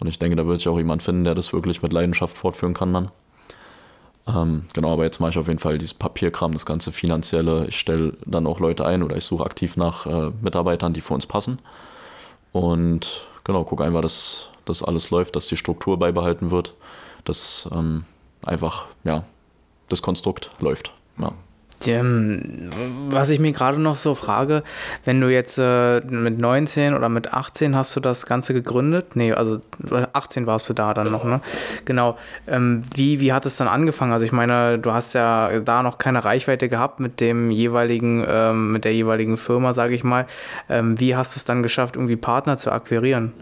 [0.02, 2.74] Und ich denke, da wird sich auch jemand finden, der das wirklich mit Leidenschaft fortführen
[2.74, 3.12] kann dann.
[4.28, 7.68] Ähm, genau, aber jetzt mache ich auf jeden Fall dieses Papierkram, das ganze Finanzielle.
[7.68, 11.14] Ich stelle dann auch Leute ein oder ich suche aktiv nach äh, Mitarbeitern, die für
[11.14, 11.60] uns passen.
[12.52, 16.74] Und genau, gucke einfach, dass das alles läuft, dass die Struktur beibehalten wird,
[17.24, 18.06] dass ähm,
[18.44, 19.24] einfach, ja,
[19.90, 20.92] das Konstrukt läuft.
[21.20, 21.34] Ja.
[21.88, 22.70] Ähm,
[23.10, 24.64] was ich mir gerade noch so frage,
[25.06, 29.16] wenn du jetzt äh, mit 19 oder mit 18 hast du das Ganze gegründet?
[29.16, 29.62] Nee, also
[30.14, 31.40] 18 warst du da dann noch, ne?
[31.86, 32.18] Genau.
[32.48, 34.14] Ähm, wie, wie hat es dann angefangen?
[34.14, 38.72] Also ich meine, du hast ja da noch keine Reichweite gehabt mit dem jeweiligen, ähm,
[38.72, 40.28] mit der jeweiligen Firma, sage ich mal.
[40.70, 43.34] Ähm, wie hast du es dann geschafft, irgendwie Partner zu akquirieren?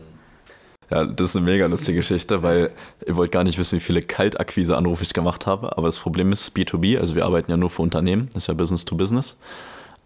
[0.89, 2.71] Ja, das ist eine mega lustige Geschichte, weil
[3.05, 5.77] ihr wollt gar nicht wissen, wie viele Kaltakquise-Anrufe ich gemacht habe.
[5.77, 8.55] Aber das Problem ist B2B, also wir arbeiten ja nur für Unternehmen, das ist ja
[8.55, 9.37] Business to Business.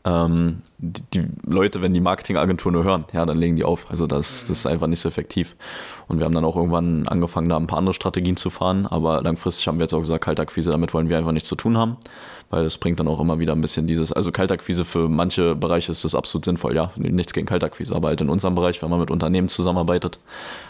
[0.06, 3.90] Ähm, die, die, Leute, wenn die Marketingagentur nur hören, ja, dann legen die auf.
[3.90, 5.56] Also das, das ist einfach nicht so effektiv.
[6.10, 8.86] Und wir haben dann auch irgendwann angefangen, da ein paar andere Strategien zu fahren.
[8.86, 11.78] Aber langfristig haben wir jetzt auch gesagt, Kaltakquise, damit wollen wir einfach nichts zu tun
[11.78, 11.96] haben
[12.54, 15.92] weil es bringt dann auch immer wieder ein bisschen dieses, also Kaltakquise für manche Bereiche
[15.92, 19.00] ist das absolut sinnvoll, ja, nichts gegen Kaltakquise, aber halt in unserem Bereich, wenn man
[19.00, 20.20] mit Unternehmen zusammenarbeitet,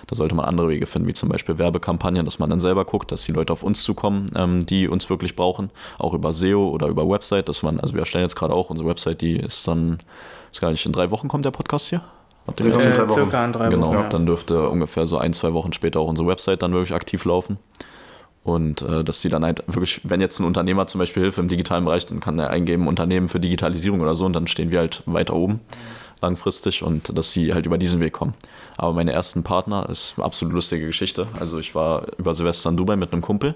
[0.07, 3.11] da sollte man andere Wege finden, wie zum Beispiel Werbekampagnen, dass man dann selber guckt,
[3.11, 6.87] dass die Leute auf uns zukommen, ähm, die uns wirklich brauchen, auch über SEO oder
[6.87, 9.99] über Website, dass man, also wir erstellen jetzt gerade auch unsere Website, die ist dann,
[10.53, 12.01] ist gar nicht, in drei Wochen kommt der Podcast hier?
[12.47, 13.97] Habt ihr äh, circa in drei genau, Wochen.
[13.97, 17.25] Genau, dann dürfte ungefähr so ein, zwei Wochen später auch unsere Website dann wirklich aktiv
[17.25, 17.57] laufen.
[18.43, 21.47] Und äh, dass sie dann halt wirklich, wenn jetzt ein Unternehmer zum Beispiel Hilfe im
[21.47, 24.79] digitalen Bereich, dann kann er eingeben Unternehmen für Digitalisierung oder so und dann stehen wir
[24.79, 25.61] halt weiter oben
[26.21, 28.33] langfristig und dass sie halt über diesen Weg kommen.
[28.77, 31.27] Aber meine ersten Partner ist eine absolut lustige Geschichte.
[31.39, 33.55] Also ich war über Silvester in Dubai mit einem Kumpel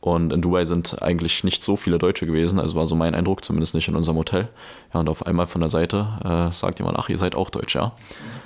[0.00, 3.44] Und in Dubai sind eigentlich nicht so viele Deutsche gewesen, also war so mein Eindruck,
[3.44, 4.48] zumindest nicht in unserem Hotel.
[4.94, 7.74] Ja, und auf einmal von der Seite äh, sagt jemand, ach, ihr seid auch Deutsch,
[7.74, 7.92] ja.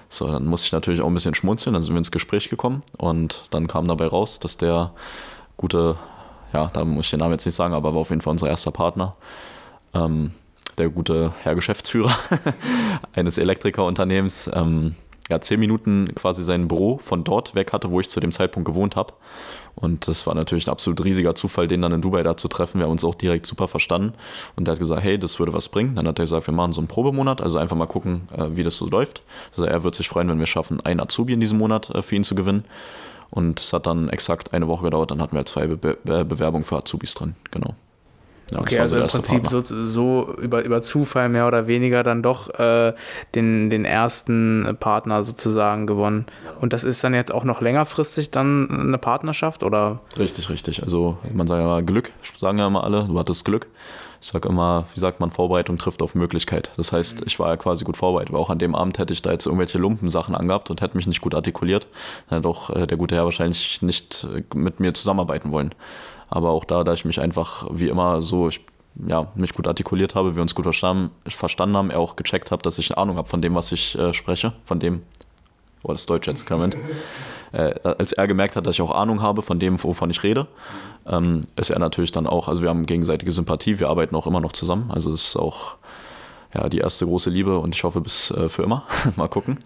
[0.09, 2.83] So, dann musste ich natürlich auch ein bisschen schmunzeln, dann sind wir ins Gespräch gekommen
[2.99, 4.93] und dann kam dabei raus, dass der
[5.57, 5.97] gute,
[6.53, 8.49] ja, da muss ich den Namen jetzt nicht sagen, aber war auf jeden Fall unser
[8.49, 9.15] erster Partner,
[9.95, 10.33] ähm,
[10.79, 12.15] der gute Herr Geschäftsführer
[13.13, 14.95] eines Elektrikerunternehmens, ähm,
[15.31, 18.67] ja, zehn Minuten quasi sein Büro von dort weg hatte, wo ich zu dem Zeitpunkt
[18.67, 19.15] gewohnt habe.
[19.75, 22.79] Und das war natürlich ein absolut riesiger Zufall, den dann in Dubai da zu treffen.
[22.79, 24.13] Wir haben uns auch direkt super verstanden.
[24.55, 25.97] Und er hat gesagt, hey, das würde was bringen.
[25.97, 28.63] Dann hat er gesagt, wir machen so einen Probemonat, also einfach mal gucken, äh, wie
[28.63, 29.23] das so läuft.
[29.53, 32.15] Also er wird sich freuen, wenn wir schaffen, einen Azubi in diesem Monat äh, für
[32.15, 32.65] ihn zu gewinnen.
[33.31, 36.65] Und es hat dann exakt eine Woche gedauert, dann hatten wir zwei Be Be Bewerbungen
[36.65, 37.75] für Azubis drin, genau.
[38.55, 42.93] Okay, also im Prinzip so, so, über, über Zufall mehr oder weniger dann doch äh,
[43.35, 46.27] den, den ersten Partner sozusagen gewonnen.
[46.61, 50.01] Und das ist dann jetzt auch noch längerfristig dann eine Partnerschaft oder?
[50.19, 50.83] Richtig, richtig.
[50.83, 53.67] Also man sagt ja immer Glück, sagen ja immer alle, du hattest Glück.
[54.25, 56.71] Ich sage immer, wie sagt man, Vorbereitung trifft auf Möglichkeit.
[56.79, 59.21] Das heißt, ich war ja quasi gut vorbereitet, weil auch an dem Abend hätte ich
[59.21, 61.87] da jetzt irgendwelche Lumpensachen angehabt und hätte mich nicht gut artikuliert.
[62.31, 65.75] Dann hätte auch äh, der gute Herr wahrscheinlich nicht äh, mit mir zusammenarbeiten wollen.
[66.29, 68.61] Aber auch da, da ich mich einfach wie immer so, ich,
[69.07, 72.65] ja, mich gut artikuliert habe, wir uns gut verstanden, verstanden haben, er auch gecheckt hat,
[72.67, 75.03] dass ich eine Ahnung habe von dem, was ich äh, spreche, von dem,
[75.83, 76.77] oh, das Deutsch jetzt, Moment.
[77.53, 80.47] Äh, als er gemerkt hat, dass ich auch Ahnung habe von dem, wovon ich rede,
[81.07, 84.41] ähm, ist er natürlich dann auch, also wir haben gegenseitige Sympathie, wir arbeiten auch immer
[84.41, 85.77] noch zusammen, also es ist auch
[86.55, 88.85] ja, die erste große Liebe und ich hoffe bis äh, für immer.
[89.17, 89.59] Mal gucken.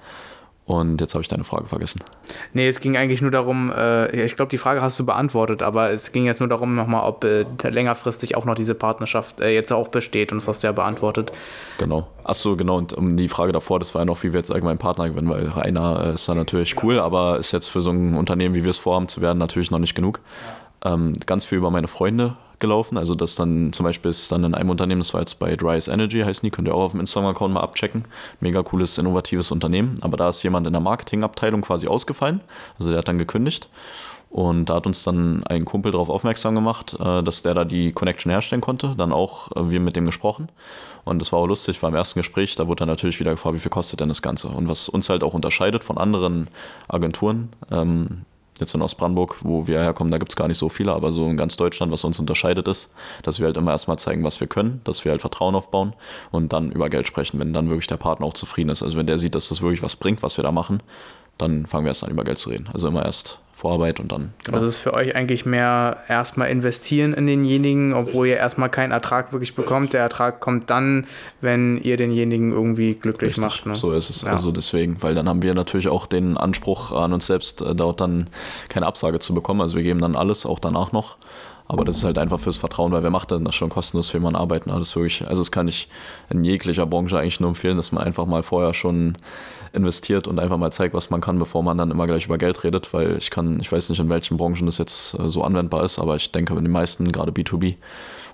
[0.69, 2.05] Und jetzt habe ich deine Frage vergessen.
[2.53, 5.89] Nee, es ging eigentlich nur darum, äh, ich glaube, die Frage hast du beantwortet, aber
[5.93, 9.73] es ging jetzt nur darum nochmal, ob äh, längerfristig auch noch diese Partnerschaft äh, jetzt
[9.73, 11.33] auch besteht und das hast du ja beantwortet.
[11.79, 12.09] Genau.
[12.23, 12.77] Achso, genau.
[12.77, 15.31] Und um die Frage davor, das war ja noch, wie wir jetzt allgemein Partner gewinnen,
[15.31, 18.63] weil Rainer äh, ist da natürlich cool, aber ist jetzt für so ein Unternehmen, wie
[18.63, 20.21] wir es vorhaben zu werden, natürlich noch nicht genug.
[20.85, 22.99] Ähm, ganz viel über meine Freunde gelaufen.
[22.99, 25.89] Also das dann zum Beispiel ist dann in einem Unternehmen, das war jetzt bei Dry's
[25.89, 28.05] Energy, heißen die, könnt ihr auch auf dem Instagram-Account mal abchecken.
[28.41, 29.97] Mega cooles, innovatives Unternehmen.
[30.03, 32.41] Aber da ist jemand in der Marketingabteilung quasi ausgefallen.
[32.79, 33.69] Also der hat dann gekündigt.
[34.31, 37.93] Und da hat uns dann ein Kumpel darauf aufmerksam gemacht, äh, dass der da die
[37.93, 38.95] Connection herstellen konnte.
[38.99, 40.51] Dann auch äh, wir mit dem gesprochen.
[41.05, 43.55] Und das war auch lustig, war im ersten Gespräch, da wurde dann natürlich wieder gefragt,
[43.55, 44.49] wie viel kostet denn das Ganze?
[44.49, 46.49] Und was uns halt auch unterscheidet von anderen
[46.89, 48.27] Agenturen, ähm,
[48.61, 51.27] jetzt in Ostbrandenburg, wo wir herkommen, da gibt es gar nicht so viele, aber so
[51.27, 52.93] in ganz Deutschland, was uns unterscheidet, ist,
[53.23, 55.95] dass wir halt immer erstmal zeigen, was wir können, dass wir halt Vertrauen aufbauen
[56.31, 58.83] und dann über Geld sprechen, wenn dann wirklich der Partner auch zufrieden ist.
[58.83, 60.83] Also wenn der sieht, dass das wirklich was bringt, was wir da machen,
[61.39, 62.69] dann fangen wir erst an, über Geld zu reden.
[62.73, 64.33] Also immer erst Vorarbeit und dann.
[64.45, 64.57] Genau.
[64.57, 69.33] Also ist für euch eigentlich mehr erstmal investieren in denjenigen, obwohl ihr erstmal keinen Ertrag
[69.33, 69.95] wirklich bekommt.
[69.95, 71.09] Der Ertrag kommt dann,
[71.41, 73.67] wenn ihr denjenigen irgendwie glücklich Richtig, macht.
[73.67, 73.75] Ne?
[73.75, 74.23] So ist es.
[74.23, 74.31] Ja.
[74.31, 78.01] Also deswegen, weil dann haben wir natürlich auch den Anspruch an uns selbst, äh, dort
[78.01, 78.31] dann
[78.69, 79.61] keine Absage zu bekommen.
[79.61, 81.17] Also wir geben dann alles, auch danach noch.
[81.67, 84.19] Aber das ist halt einfach fürs Vertrauen, weil wer macht denn das schon kostenlos für
[84.19, 84.71] jemanden arbeiten?
[84.71, 85.89] Alles wirklich, also das kann ich
[86.31, 89.19] in jeglicher Branche eigentlich nur empfehlen, dass man einfach mal vorher schon
[89.73, 92.65] investiert und einfach mal zeigt, was man kann, bevor man dann immer gleich über Geld
[92.65, 95.85] redet, weil ich kann, ich weiß nicht, in welchen Branchen das jetzt äh, so anwendbar
[95.85, 97.77] ist, aber ich denke in den meisten, gerade B2B.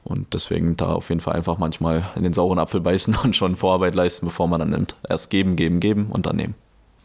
[0.04, 3.56] Und deswegen da auf jeden Fall einfach manchmal in den sauren Apfel beißen und schon
[3.56, 4.96] Vorarbeit leisten, bevor man dann nimmt.
[5.08, 6.54] Erst geben, geben, geben und dann nehmen.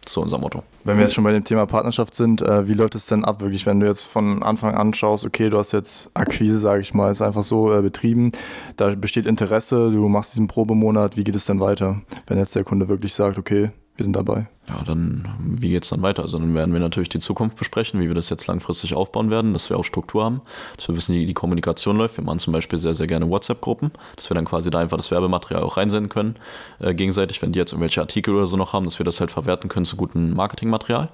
[0.08, 0.64] So unser Motto.
[0.84, 3.42] Wenn wir jetzt schon bei dem Thema Partnerschaft sind, äh, wie läuft es denn ab
[3.42, 6.96] wirklich, wenn du jetzt von Anfang an schaust, okay, du hast jetzt Akquise, sage ich
[6.96, 8.32] mal, ist einfach so äh, betrieben,
[8.76, 12.64] da besteht Interesse, du machst diesen Probemonat, wie geht es denn weiter, wenn jetzt der
[12.64, 14.48] Kunde wirklich sagt, okay, wir sind dabei.
[14.68, 16.24] Ja, dann, wie geht es dann weiter?
[16.24, 19.54] Also dann werden wir natürlich die Zukunft besprechen, wie wir das jetzt langfristig aufbauen werden,
[19.54, 20.42] dass wir auch Struktur haben,
[20.78, 22.18] dass wir wissen, wie die Kommunikation läuft.
[22.18, 25.12] Wir machen zum Beispiel sehr, sehr gerne WhatsApp-Gruppen, dass wir dann quasi da einfach das
[25.12, 26.36] Werbematerial auch reinsenden können,
[26.80, 29.32] äh, gegenseitig, wenn die jetzt irgendwelche Artikel oder so noch haben, dass wir das halt
[29.32, 31.10] verwerten können zu gutem Marketingmaterial.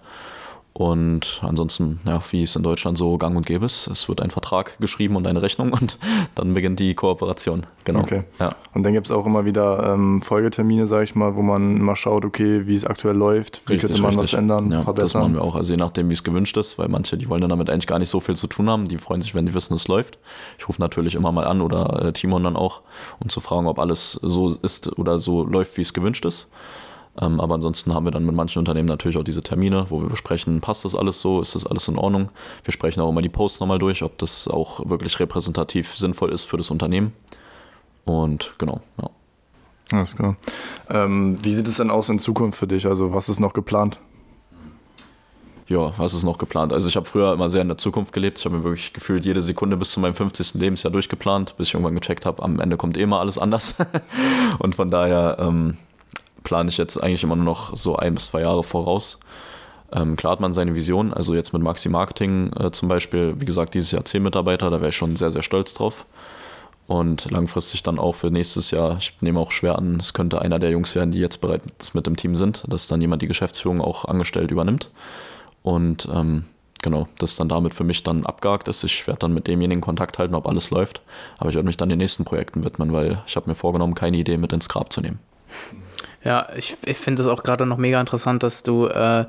[0.78, 4.30] Und ansonsten, ja, wie es in Deutschland so gang und gäbe ist, es wird ein
[4.30, 5.98] Vertrag geschrieben und eine Rechnung und
[6.36, 7.66] dann beginnt die Kooperation.
[7.86, 8.02] Genau.
[8.02, 8.24] Okay.
[8.42, 8.58] Ja.
[8.74, 11.96] Und dann gibt es auch immer wieder ähm, Folgetermine, sage ich mal, wo man immer
[11.96, 14.34] schaut, okay, wie es aktuell läuft, wie richtig, könnte man richtig.
[14.34, 15.06] was ändern, ja, verbessern.
[15.06, 17.40] Das machen wir auch, also je nachdem, wie es gewünscht ist, weil manche, die wollen
[17.40, 19.54] dann damit eigentlich gar nicht so viel zu tun haben, die freuen sich, wenn die
[19.54, 20.18] wissen, es läuft.
[20.58, 22.82] Ich rufe natürlich immer mal an oder äh, Timon dann auch,
[23.22, 26.50] um zu fragen, ob alles so ist oder so läuft, wie es gewünscht ist.
[27.21, 30.10] Ähm, aber ansonsten haben wir dann mit manchen Unternehmen natürlich auch diese Termine, wo wir
[30.10, 32.30] besprechen, passt das alles so, ist das alles in Ordnung.
[32.63, 36.43] Wir sprechen auch immer die Posts nochmal durch, ob das auch wirklich repräsentativ sinnvoll ist
[36.43, 37.13] für das Unternehmen.
[38.04, 39.10] Und genau, ja.
[39.91, 40.36] Alles klar.
[40.89, 42.88] Ähm, wie sieht es denn aus in Zukunft für dich?
[42.88, 43.99] Also was ist noch geplant?
[45.67, 46.73] Ja, was ist noch geplant?
[46.73, 48.38] Also ich habe früher immer sehr in der Zukunft gelebt.
[48.38, 50.56] Ich habe mir wirklich gefühlt jede Sekunde bis zu meinem 50.
[50.56, 53.75] Lebensjahr durchgeplant, bis ich irgendwann gecheckt habe, am Ende kommt eh mal alles anders.
[54.60, 55.78] Und von daher ähm,
[56.46, 59.20] plane ich jetzt eigentlich immer nur noch so ein bis zwei Jahre voraus.
[59.92, 63.46] Ähm, klar hat man seine Vision, also jetzt mit Maxi Marketing äh, zum Beispiel, wie
[63.46, 66.06] gesagt, dieses Jahr 10 Mitarbeiter, da wäre ich schon sehr, sehr stolz drauf.
[66.88, 70.60] Und langfristig dann auch für nächstes Jahr, ich nehme auch schwer an, es könnte einer
[70.60, 73.82] der Jungs werden, die jetzt bereits mit im Team sind, dass dann jemand die Geschäftsführung
[73.82, 74.92] auch angestellt übernimmt.
[75.64, 76.46] Und ähm,
[76.84, 78.84] genau, das dann damit für mich dann abgehakt ist.
[78.84, 81.02] Ich werde dann mit demjenigen Kontakt halten, ob alles läuft.
[81.40, 84.18] Aber ich werde mich dann den nächsten Projekten widmen, weil ich habe mir vorgenommen, keine
[84.18, 85.20] Idee mit ins Grab zu nehmen.
[86.26, 89.26] Ja, ich, ich finde es auch gerade noch mega interessant, dass du äh,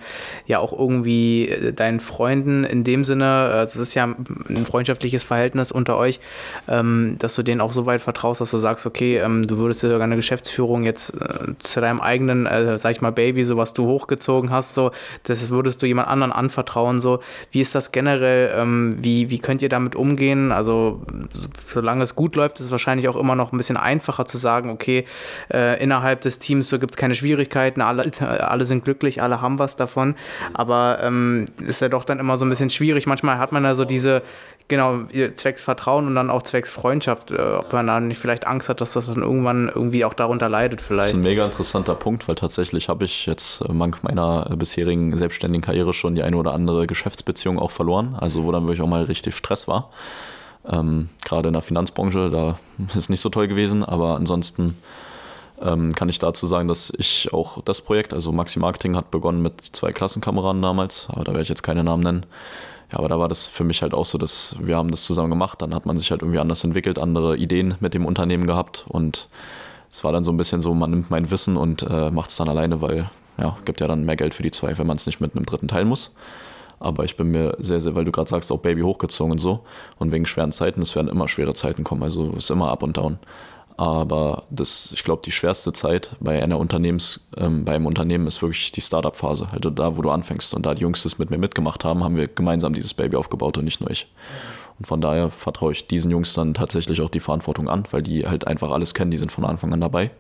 [0.47, 5.23] ja auch irgendwie äh, deinen Freunden in dem Sinne, äh, es ist ja ein freundschaftliches
[5.23, 6.21] Verhältnis unter euch,
[6.69, 9.83] ähm, dass du denen auch so weit vertraust, dass du sagst, okay, ähm, du würdest
[9.83, 13.59] dir sogar eine Geschäftsführung jetzt äh, zu deinem eigenen, äh, sag ich mal, Baby, so
[13.59, 14.91] was du hochgezogen hast, so,
[15.25, 17.21] das würdest du jemand anderen anvertrauen, so.
[17.51, 18.55] Wie ist das generell?
[18.57, 20.51] Ähm, wie, wie könnt ihr damit umgehen?
[20.51, 21.03] Also,
[21.63, 24.71] solange es gut läuft, ist es wahrscheinlich auch immer noch ein bisschen einfacher zu sagen,
[24.71, 25.05] okay,
[25.53, 29.59] äh, innerhalb des Teams so gibt es keine Schwierigkeiten, alle, alle sind glücklich, alle haben
[29.59, 30.15] was davon.
[30.55, 33.07] Aber ähm, ist ja doch dann immer so ein bisschen schwierig.
[33.07, 34.23] Manchmal hat man ja so diese,
[34.69, 35.01] genau,
[35.35, 38.81] zwecks Vertrauen und dann auch zwecks Freundschaft, äh, ob man da nicht vielleicht Angst hat,
[38.81, 41.09] dass das dann irgendwann irgendwie auch darunter leidet vielleicht.
[41.09, 45.65] Das ist ein mega interessanter Punkt, weil tatsächlich habe ich jetzt dank meiner bisherigen selbstständigen
[45.65, 49.03] Karriere schon die eine oder andere Geschäftsbeziehung auch verloren, also wo dann wirklich auch mal
[49.03, 49.91] richtig Stress war.
[50.69, 54.77] Ähm, gerade in der Finanzbranche, da ist es nicht so toll gewesen, aber ansonsten
[55.63, 59.43] ähm, kann ich dazu sagen, dass ich auch das Projekt, also Maxi Marketing hat begonnen
[59.43, 62.27] mit zwei Klassenkameraden damals, aber da werde ich jetzt keine Namen nennen.
[62.93, 65.31] Ja, aber da war das für mich halt auch so, dass wir haben das zusammen
[65.31, 68.85] gemacht, dann hat man sich halt irgendwie anders entwickelt, andere Ideen mit dem Unternehmen gehabt
[68.89, 69.29] und
[69.91, 72.37] es war dann so ein bisschen so, man nimmt mein Wissen und äh, macht es
[72.37, 75.07] dann alleine, weil ja, gibt ja dann mehr Geld für die zwei, wenn man es
[75.07, 76.15] nicht mit einem dritten teilen muss.
[76.79, 79.61] Aber ich bin mir sehr, sehr, weil du gerade sagst, auch Baby hochgezogen und so.
[79.99, 82.03] Und wegen schweren Zeiten, es werden immer schwere Zeiten kommen.
[82.03, 83.19] Also es ist immer up und down.
[83.77, 88.41] Aber das, ich glaube, die schwerste Zeit bei einer Unternehmens, ähm, bei einem Unternehmen ist
[88.41, 90.55] wirklich die Startup-Phase, also da, wo du anfängst.
[90.55, 93.59] Und da die Jungs das mit mir mitgemacht haben, haben wir gemeinsam dieses Baby aufgebaut
[93.59, 94.11] und nicht nur ich.
[94.79, 98.27] Und von daher vertraue ich diesen Jungs dann tatsächlich auch die Verantwortung an, weil die
[98.27, 100.11] halt einfach alles kennen, die sind von Anfang an dabei.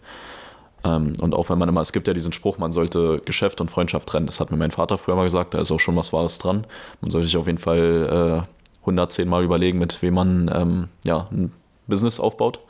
[0.84, 3.70] Ähm, und auch wenn man immer, es gibt ja diesen Spruch, man sollte Geschäft und
[3.70, 4.26] Freundschaft trennen.
[4.26, 6.66] Das hat mir mein Vater früher mal gesagt, da ist auch schon was Wahres dran.
[7.00, 11.26] Man sollte sich auf jeden Fall äh, 110 Mal überlegen, mit wem man ähm, ja,
[11.32, 11.52] ein
[11.86, 12.60] Business aufbaut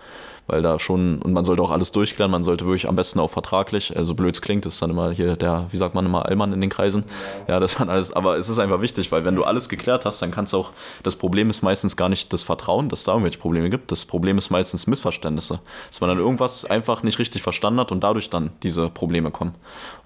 [0.47, 3.31] weil da schon, und man sollte auch alles durchklären, man sollte wirklich am besten auch
[3.31, 6.61] vertraglich, also blöd klingt, ist dann immer hier der, wie sagt man immer, Allmann in
[6.61, 7.05] den Kreisen.
[7.49, 10.05] Ja, ja das dann alles, aber es ist einfach wichtig, weil wenn du alles geklärt
[10.05, 10.71] hast, dann kannst du auch,
[11.03, 14.39] das Problem ist meistens gar nicht das Vertrauen, dass da irgendwelche Probleme gibt, das Problem
[14.39, 18.51] ist meistens Missverständnisse, dass man dann irgendwas einfach nicht richtig verstanden hat und dadurch dann
[18.63, 19.55] diese Probleme kommen.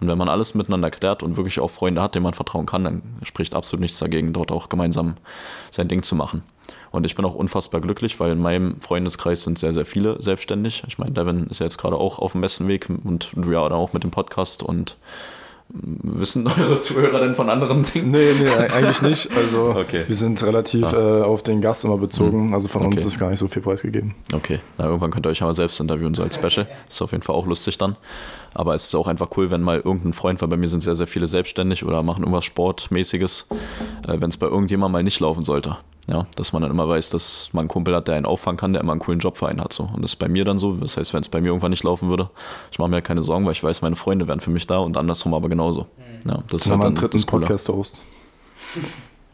[0.01, 2.85] Und wenn man alles miteinander klärt und wirklich auch Freunde hat, denen man vertrauen kann,
[2.85, 5.17] dann spricht absolut nichts dagegen, dort auch gemeinsam
[5.71, 6.43] sein Ding zu machen.
[6.91, 10.83] Und ich bin auch unfassbar glücklich, weil in meinem Freundeskreis sind sehr, sehr viele selbstständig.
[10.89, 13.61] Ich meine, Devin ist ja jetzt gerade auch auf dem besten Weg und du ja
[13.61, 14.97] auch mit dem Podcast und
[15.73, 18.11] Wissen eure Zuhörer denn von anderen Dingen?
[18.11, 19.29] Nee, nee, eigentlich nicht.
[19.37, 20.05] Also okay.
[20.07, 21.21] wir sind relativ ah.
[21.21, 22.49] äh, auf den Gast immer bezogen.
[22.49, 22.55] Mhm.
[22.55, 22.97] Also von okay.
[22.97, 24.15] uns ist gar nicht so viel preisgegeben.
[24.35, 26.67] Okay, na, irgendwann könnt ihr euch aber selbst interviewen, so als Special.
[26.89, 27.97] Ist auf jeden Fall auch lustig dann.
[28.55, 30.95] Aber es ist auch einfach cool, wenn mal irgendein Freund, weil bei mir sind sehr,
[30.95, 33.47] sehr viele selbstständig oder machen irgendwas Sportmäßiges,
[34.09, 35.77] äh, wenn es bei irgendjemandem mal nicht laufen sollte.
[36.09, 38.73] Ja, dass man dann immer weiß, dass man einen Kumpel hat, der einen auffangen kann,
[38.73, 39.73] der immer einen coolen Job für einen hat.
[39.73, 39.85] So.
[39.85, 40.75] Und das ist bei mir dann so.
[40.75, 42.31] Das heißt, wenn es bei mir irgendwann nicht laufen würde,
[42.73, 44.79] ich mache mir halt keine Sorgen, weil ich weiß, meine Freunde wären für mich da
[44.79, 45.83] und andersrum aber genauso.
[46.25, 46.31] Mhm.
[46.31, 48.03] Ja, das ist halt dann drittes Podcast-Host.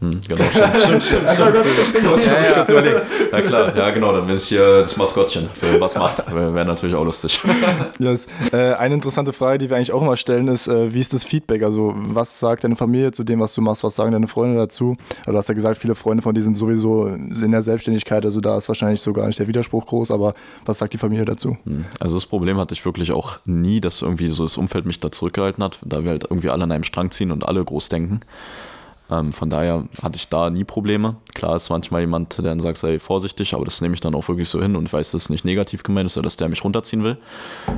[0.00, 1.30] Hm, genau, stimmt, stimmt, stimmt.
[1.30, 2.10] stimmt.
[2.10, 2.52] Muss, ja, ja.
[2.52, 3.00] kurz überlegen.
[3.32, 6.22] Ja klar, ja genau, dann bin ich hier das Maskottchen für was macht.
[6.34, 7.40] Wäre natürlich auch lustig.
[7.98, 8.26] Yes.
[8.52, 11.24] Äh, eine interessante Frage, die wir eigentlich auch immer stellen, ist, äh, wie ist das
[11.24, 11.62] Feedback?
[11.62, 13.84] Also was sagt deine Familie zu dem, was du machst?
[13.84, 14.96] Was sagen deine Freunde dazu?
[15.20, 18.40] Also, du hast ja gesagt, viele Freunde von dir sind sowieso in der Selbstständigkeit, also
[18.40, 21.56] da ist wahrscheinlich so gar nicht der Widerspruch groß, aber was sagt die Familie dazu?
[21.64, 21.86] Hm.
[22.00, 25.10] Also das Problem hatte ich wirklich auch nie, dass irgendwie so das Umfeld mich da
[25.10, 28.20] zurückgehalten hat, da wir halt irgendwie alle an einem Strang ziehen und alle groß denken.
[29.10, 31.16] Ähm, von daher hatte ich da nie Probleme.
[31.34, 34.28] Klar ist manchmal jemand, der dann sagt, sei vorsichtig, aber das nehme ich dann auch
[34.28, 37.04] wirklich so hin und weiß, dass es nicht negativ gemeint ist, dass der mich runterziehen
[37.04, 37.16] will.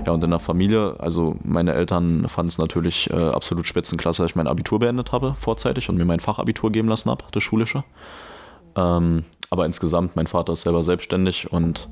[0.07, 4.31] Ja, und in der Familie, also meine Eltern fanden es natürlich äh, absolut spitzenklasse, dass
[4.31, 7.85] ich mein Abitur beendet habe vorzeitig und mir mein Fachabitur geben lassen habe, das schulische.
[8.77, 11.89] Ähm, aber insgesamt, mein Vater ist selber selbstständig und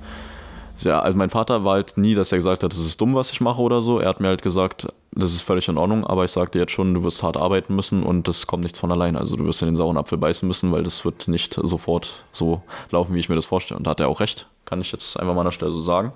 [0.79, 3.33] ja, also mein Vater war halt nie, dass er gesagt hat, das ist dumm, was
[3.33, 3.99] ich mache oder so.
[3.99, 6.93] Er hat mir halt gesagt, das ist völlig in Ordnung, aber ich sagte jetzt schon,
[6.93, 9.19] du wirst hart arbeiten müssen und das kommt nichts von alleine.
[9.19, 12.63] Also du wirst in den sauren Apfel beißen müssen, weil das wird nicht sofort so
[12.91, 13.79] laufen, wie ich mir das vorstelle.
[13.79, 15.81] Und da hat er auch recht, kann ich jetzt einfach mal an der Stelle so
[15.81, 16.13] sagen.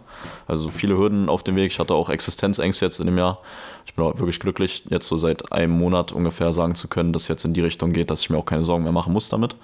[0.47, 1.73] Also viele Hürden auf dem Weg.
[1.73, 3.39] Ich hatte auch Existenzängste jetzt in dem Jahr.
[3.87, 7.23] Ich bin auch wirklich glücklich, jetzt so seit einem Monat ungefähr sagen zu können, dass
[7.23, 9.29] es jetzt in die Richtung geht, dass ich mir auch keine Sorgen mehr machen muss
[9.29, 9.57] damit.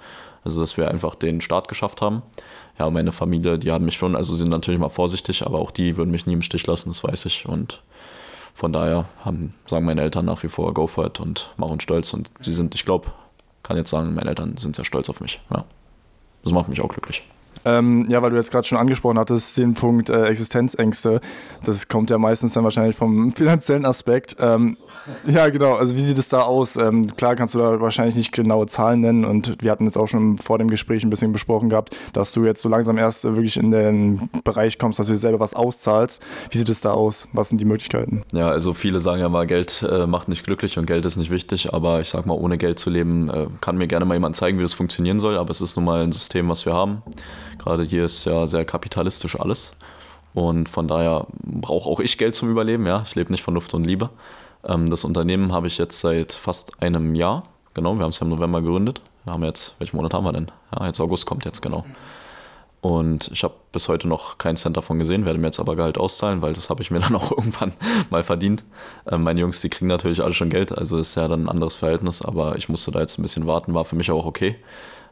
[0.43, 2.23] Also dass wir einfach den Start geschafft haben
[2.79, 5.97] ja, meine Familie, die haben mich schon, also sind natürlich mal vorsichtig, aber auch die
[5.97, 7.47] würden mich nie im Stich lassen, das weiß ich.
[7.47, 7.81] Und
[8.57, 12.11] von daher haben, sagen meine Eltern nach wie vor Go for it und machen stolz.
[12.15, 13.11] Und sie sind, ich glaube,
[13.61, 15.39] kann jetzt sagen, meine Eltern sind sehr stolz auf mich.
[15.53, 15.63] Ja.
[16.43, 17.21] Das macht mich auch glücklich.
[17.67, 21.19] Ähm, ja, weil du jetzt gerade schon angesprochen hattest, den Punkt äh, Existenzängste.
[21.65, 24.37] Das kommt ja meistens dann wahrscheinlich vom finanziellen Aspekt.
[24.39, 24.77] Ähm,
[25.25, 25.75] ja, genau.
[25.75, 26.77] Also wie sieht es da aus?
[26.77, 30.07] Ähm, klar kannst du da wahrscheinlich nicht genaue Zahlen nennen und wir hatten jetzt auch
[30.07, 33.57] schon vor dem Gespräch ein bisschen besprochen gehabt, dass du jetzt so langsam erst wirklich
[33.57, 36.21] in den Bereich kommst, dass du dir selber was auszahlst.
[36.49, 37.27] Wie sieht es da aus?
[37.33, 38.23] Was sind die Möglichkeiten?
[38.31, 41.31] Ja, also viele sagen ja mal, Geld äh, macht nicht glücklich und Geld ist nicht
[41.31, 44.35] wichtig, aber ich sag mal, ohne Geld zu leben, äh, kann mir gerne mal jemand
[44.35, 47.01] zeigen, wie das funktionieren soll, aber es ist nun mal ein System, was wir haben.
[47.67, 49.73] Gerade hier ist ja sehr kapitalistisch alles.
[50.33, 52.87] Und von daher brauche auch ich Geld zum Überleben.
[52.87, 54.09] Ja, ich lebe nicht von Luft und Liebe.
[54.65, 57.43] Ähm, das Unternehmen habe ich jetzt seit fast einem Jahr.
[57.73, 59.01] Genau, wir haben es ja im November gegründet.
[59.25, 60.49] Wir haben jetzt, welchen Monat haben wir denn?
[60.73, 61.83] Ja, jetzt August kommt jetzt, genau.
[62.79, 65.97] Und ich habe bis heute noch keinen Cent davon gesehen, werde mir jetzt aber Gehalt
[65.97, 67.73] auszahlen, weil das habe ich mir dann auch irgendwann
[68.09, 68.63] mal verdient.
[69.11, 71.75] Ähm, meine Jungs, die kriegen natürlich alle schon Geld, also ist ja dann ein anderes
[71.75, 74.55] Verhältnis, aber ich musste da jetzt ein bisschen warten, war für mich auch okay.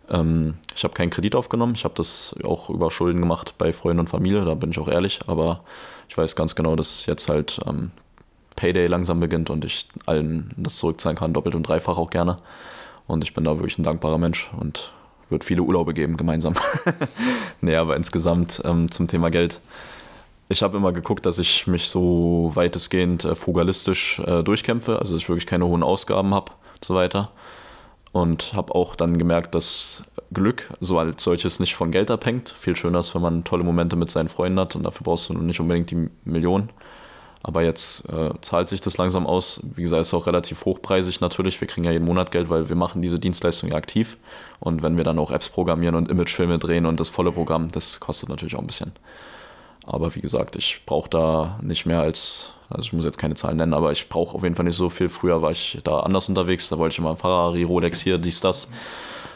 [0.09, 1.73] Ähm, ich habe keinen Kredit aufgenommen.
[1.75, 4.87] Ich habe das auch über Schulden gemacht bei Freunden und Familie, da bin ich auch
[4.87, 5.19] ehrlich.
[5.27, 5.61] Aber
[6.09, 7.91] ich weiß ganz genau, dass jetzt halt ähm,
[8.55, 12.37] Payday langsam beginnt und ich allen das zurückzahlen kann, doppelt und dreifach auch gerne.
[13.07, 14.91] Und ich bin da wirklich ein dankbarer Mensch und
[15.29, 16.55] wird viele Urlaube geben gemeinsam.
[17.61, 19.59] nee, aber insgesamt ähm, zum Thema Geld.
[20.47, 25.23] Ich habe immer geguckt, dass ich mich so weitestgehend äh, frugalistisch äh, durchkämpfe, also dass
[25.23, 27.31] ich wirklich keine hohen Ausgaben habe und so weiter
[28.15, 30.01] und habe auch dann gemerkt, dass
[30.31, 32.55] Glück so als solches nicht von Geld abhängt.
[32.57, 35.33] Viel schöner ist, wenn man tolle Momente mit seinen Freunden hat und dafür brauchst du
[35.33, 36.69] nicht unbedingt die Millionen.
[37.43, 39.59] Aber jetzt äh, zahlt sich das langsam aus.
[39.75, 41.59] Wie gesagt, ist auch relativ hochpreisig natürlich.
[41.59, 44.15] Wir kriegen ja jeden Monat Geld, weil wir machen diese Dienstleistung ja aktiv.
[44.61, 47.99] Und wenn wir dann auch Apps programmieren und Imagefilme drehen und das volle Programm, das
[47.99, 48.93] kostet natürlich auch ein bisschen.
[49.85, 53.57] Aber wie gesagt, ich brauche da nicht mehr als, also ich muss jetzt keine Zahlen
[53.57, 55.09] nennen, aber ich brauche auf jeden Fall nicht so viel.
[55.09, 58.39] Früher war ich da anders unterwegs, da wollte ich immer ein Ferrari, Rolex hier, dies,
[58.39, 58.67] das.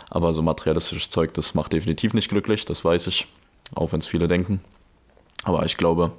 [0.10, 3.28] Aber so materialistisches Zeug, das macht definitiv nicht glücklich, das weiß ich,
[3.76, 4.60] auch wenn es viele denken.
[5.44, 6.12] Aber ich glaube,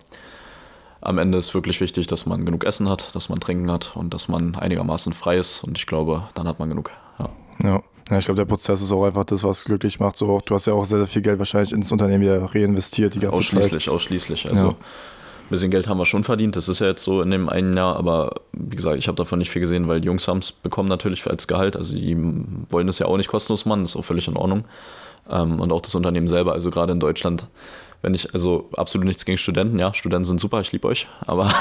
[1.00, 4.12] am Ende ist wirklich wichtig, dass man genug Essen hat, dass man Trinken hat und
[4.12, 5.64] dass man einigermaßen frei ist.
[5.64, 6.90] Und ich glaube, dann hat man genug.
[7.18, 7.30] Ja.
[7.62, 7.82] ja.
[8.10, 10.16] Ja, ich glaube, der Prozess ist auch einfach das, was glücklich macht.
[10.16, 13.20] So, du hast ja auch sehr, sehr viel Geld wahrscheinlich ins Unternehmen wieder reinvestiert die
[13.20, 13.92] ganze ausschließlich, Zeit.
[13.92, 14.50] Ausschließlich, ausschließlich.
[14.50, 14.70] Also ja.
[14.70, 16.56] ein bisschen Geld haben wir schon verdient.
[16.56, 19.38] Das ist ja jetzt so in dem einen Jahr, aber wie gesagt, ich habe davon
[19.38, 21.76] nicht viel gesehen, weil die Jungs haben es bekommen natürlich als Gehalt.
[21.76, 22.16] Also die
[22.68, 24.64] wollen es ja auch nicht kostenlos machen, das ist auch völlig in Ordnung.
[25.30, 27.46] Ähm, und auch das Unternehmen selber, also gerade in Deutschland
[28.02, 31.52] wenn ich, also absolut nichts gegen Studenten, ja, Studenten sind super, ich liebe euch, aber,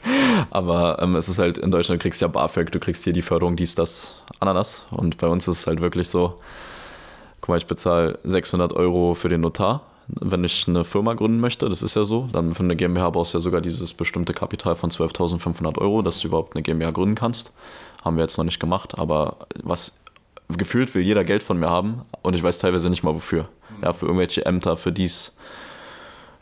[0.50, 3.22] aber ähm, es ist halt, in Deutschland du kriegst ja BAföG, du kriegst hier die
[3.22, 6.40] Förderung, dies, das, Ananas und bei uns ist es halt wirklich so,
[7.40, 11.68] guck mal, ich bezahle 600 Euro für den Notar, wenn ich eine Firma gründen möchte,
[11.68, 14.76] das ist ja so, dann für eine GmbH brauchst du ja sogar dieses bestimmte Kapital
[14.76, 17.52] von 12.500 Euro, dass du überhaupt eine GmbH gründen kannst.
[18.04, 19.98] Haben wir jetzt noch nicht gemacht, aber was
[20.48, 23.48] gefühlt will jeder Geld von mir haben und ich weiß teilweise nicht mal wofür.
[23.82, 25.32] Ja, für irgendwelche Ämter, für dies,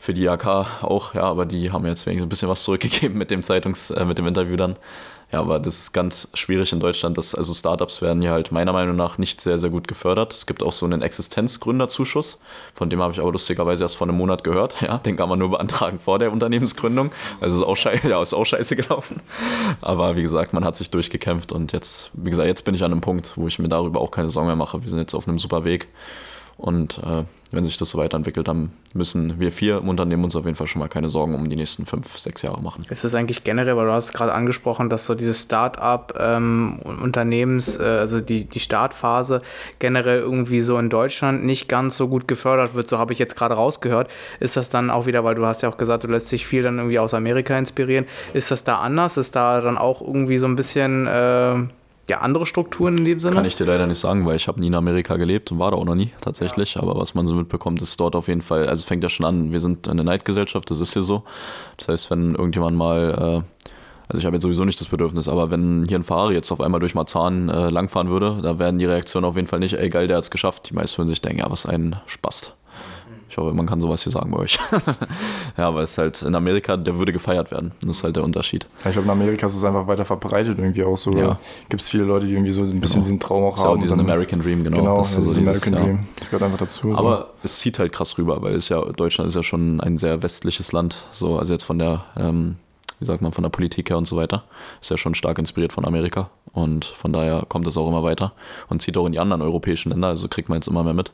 [0.05, 3.31] für die AK auch, ja, aber die haben jetzt wenigstens ein bisschen was zurückgegeben mit
[3.31, 4.75] dem Zeitungs-, äh, mit dem Interview dann.
[5.31, 7.17] Ja, aber das ist ganz schwierig in Deutschland.
[7.17, 10.31] Dass, also Startups werden hier halt meiner Meinung nach nicht sehr, sehr gut gefördert.
[10.31, 12.39] Es gibt auch so einen Existenzgründerzuschuss,
[12.75, 14.75] von dem habe ich aber lustigerweise erst vor einem Monat gehört.
[14.85, 17.09] Ja, den kann man nur beantragen vor der Unternehmensgründung.
[17.41, 19.15] Also ist auch, scheiße, ja, ist auch scheiße gelaufen.
[19.81, 22.91] Aber wie gesagt, man hat sich durchgekämpft und jetzt, wie gesagt, jetzt bin ich an
[22.91, 24.83] einem Punkt, wo ich mir darüber auch keine Sorgen mehr mache.
[24.83, 25.87] Wir sind jetzt auf einem super Weg.
[26.57, 30.45] Und äh, wenn sich das so weiterentwickelt, dann müssen wir vier im Unternehmen uns auf
[30.45, 32.85] jeden Fall schon mal keine Sorgen um die nächsten fünf, sechs Jahre machen.
[32.89, 37.85] Ist das eigentlich generell, weil du hast es gerade angesprochen, dass so dieses Start-up-Unternehmens, ähm,
[37.85, 39.41] äh, also die, die Startphase
[39.79, 43.35] generell irgendwie so in Deutschland nicht ganz so gut gefördert wird, so habe ich jetzt
[43.35, 44.09] gerade rausgehört.
[44.39, 46.63] Ist das dann auch wieder, weil du hast ja auch gesagt, du lässt dich viel
[46.63, 48.05] dann irgendwie aus Amerika inspirieren.
[48.33, 49.17] Ist das da anders?
[49.17, 51.07] Ist da dann auch irgendwie so ein bisschen...
[51.07, 51.65] Äh,
[52.07, 53.35] ja, andere Strukturen in dem Sinne?
[53.35, 55.71] Kann ich dir leider nicht sagen, weil ich habe nie in Amerika gelebt und war
[55.71, 56.75] da auch noch nie tatsächlich.
[56.75, 56.83] Ja.
[56.83, 59.25] Aber was man so mitbekommt, ist dort auf jeden Fall, also es fängt ja schon
[59.25, 61.23] an, wir sind eine Neidgesellschaft, das ist hier so.
[61.77, 63.63] Das heißt, wenn irgendjemand mal, äh,
[64.07, 66.61] also ich habe jetzt sowieso nicht das Bedürfnis, aber wenn hier ein Ferrari jetzt auf
[66.61, 69.89] einmal durch Marzahn äh, langfahren würde, da werden die Reaktionen auf jeden Fall nicht, ey
[69.89, 70.69] geil, der hat es geschafft.
[70.69, 72.55] Die meisten würden sich denken, ja, was ein Spast.
[73.35, 74.57] Ich hoffe, man kann sowas hier sagen bei euch.
[75.57, 77.73] ja, aber es ist halt in Amerika, der würde gefeiert werden.
[77.81, 78.65] Das ist halt der Unterschied.
[78.85, 81.11] Ja, ich glaube, in Amerika ist es einfach weiter verbreitet irgendwie auch so.
[81.11, 81.37] Ja.
[81.67, 83.03] Gibt es viele Leute, die irgendwie so ein bisschen genau.
[83.03, 83.79] diesen Traum auch haben.
[83.79, 84.77] Ja, diesen American Dream, genau.
[84.77, 85.99] Genau, das, ja, so American dieses, Dream.
[86.17, 86.95] Das gehört einfach dazu.
[86.95, 87.25] Aber so.
[87.43, 90.71] es zieht halt krass rüber, weil es ja, Deutschland ist ja schon ein sehr westliches
[90.71, 91.05] Land.
[91.11, 92.55] So, also jetzt von der, ähm,
[93.01, 94.45] wie sagt man, von der Politik her und so weiter.
[94.79, 96.29] Ist ja schon stark inspiriert von Amerika.
[96.53, 98.31] Und von daher kommt es auch immer weiter
[98.69, 101.11] und zieht auch in die anderen europäischen Länder, also kriegt man jetzt immer mehr mit.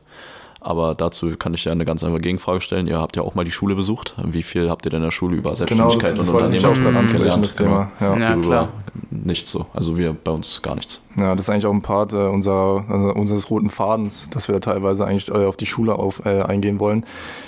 [0.64, 2.88] Aber dazu kann ich ja eine ganz einfache Gegenfrage stellen.
[2.88, 4.16] Ihr habt ja auch mal die Schule besucht.
[4.24, 6.56] Wie viel habt ihr denn in der Schule über Genau, das, Selbstständigkeit das und wollte
[6.56, 7.46] ich auch Unternehmertum gerade ansprechen, gelernt?
[7.46, 7.92] das Thema.
[8.00, 8.18] Ja.
[8.18, 8.70] Ja, Darüber klar.
[9.10, 9.66] Nichts so.
[9.74, 11.02] Also wir bei uns gar nichts.
[11.18, 14.54] Ja, das ist eigentlich auch ein Part äh, unserer, also unseres roten Fadens, dass wir
[14.54, 17.06] da teilweise eigentlich äh, auf die Schule auf, äh, eingehen wollen,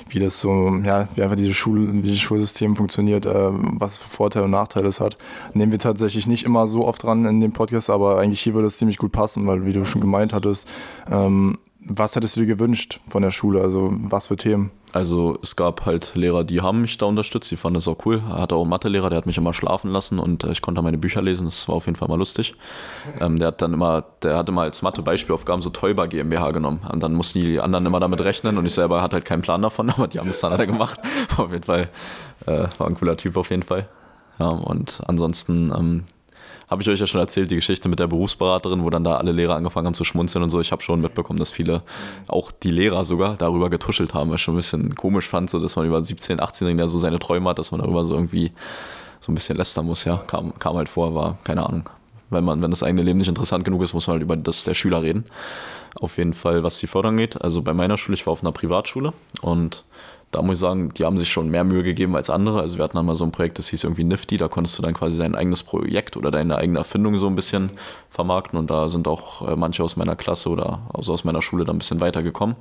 [0.10, 4.10] wie das so, ja, wie einfach diese Schule, wie das Schulsystem funktioniert, äh, was für
[4.10, 5.18] Vorteile und Nachteile es hat.
[5.54, 8.68] Nehmen wir tatsächlich nicht immer so oft dran in dem Podcast, aber eigentlich hier würde
[8.68, 10.68] es ziemlich gut passen, weil wie du schon gemeint hattest,
[11.12, 13.62] ähm, was hättest du dir gewünscht von der Schule?
[13.62, 14.72] Also was für Themen?
[14.94, 18.22] Also es gab halt Lehrer, die haben mich da unterstützt, die fanden das auch cool.
[18.30, 20.82] Er hatte auch einen Mathelehrer, der hat mich immer schlafen lassen und äh, ich konnte
[20.84, 22.56] meine Bücher lesen, das war auf jeden Fall mal lustig.
[23.20, 27.04] Ähm, der hat dann immer, der hat immer als Mathe-Beispielaufgaben so Teuber GmbH genommen und
[27.04, 29.90] dann mussten die anderen immer damit rechnen und ich selber hatte halt keinen Plan davon,
[29.96, 31.00] aber die haben es dann alle gemacht.
[31.38, 31.90] Auf jeden Fall
[32.46, 33.88] äh, war ein cooler Typ auf jeden Fall.
[34.40, 36.04] Ja, und ansonsten ähm,
[36.70, 39.32] habe ich euch ja schon erzählt, die Geschichte mit der Berufsberaterin, wo dann da alle
[39.32, 40.60] Lehrer angefangen haben zu schmunzeln und so.
[40.60, 41.82] Ich habe schon mitbekommen, dass viele,
[42.28, 45.60] auch die Lehrer sogar, darüber getuschelt haben, was ich schon ein bisschen komisch fand, so
[45.60, 48.52] dass man über 17-, 18-Jährigen, der so seine Träume hat, dass man darüber so irgendwie
[49.20, 50.18] so ein bisschen lästern muss, ja.
[50.18, 51.90] Kam, kam halt vor, war keine Ahnung.
[52.30, 54.64] Wenn man, wenn das eigene Leben nicht interessant genug ist, muss man halt über das
[54.64, 55.26] der Schüler reden.
[55.96, 57.40] Auf jeden Fall, was die Förderung geht.
[57.42, 59.86] Also bei meiner Schule, ich war auf einer Privatschule und
[60.34, 62.60] da muss ich sagen, die haben sich schon mehr Mühe gegeben als andere.
[62.60, 64.82] Also wir hatten dann mal so ein Projekt, das hieß irgendwie Nifty, da konntest du
[64.82, 67.70] dann quasi dein eigenes Projekt oder deine eigene Erfindung so ein bisschen
[68.10, 71.66] vermarkten und da sind auch äh, manche aus meiner Klasse oder also aus meiner Schule
[71.66, 72.56] da ein bisschen weitergekommen.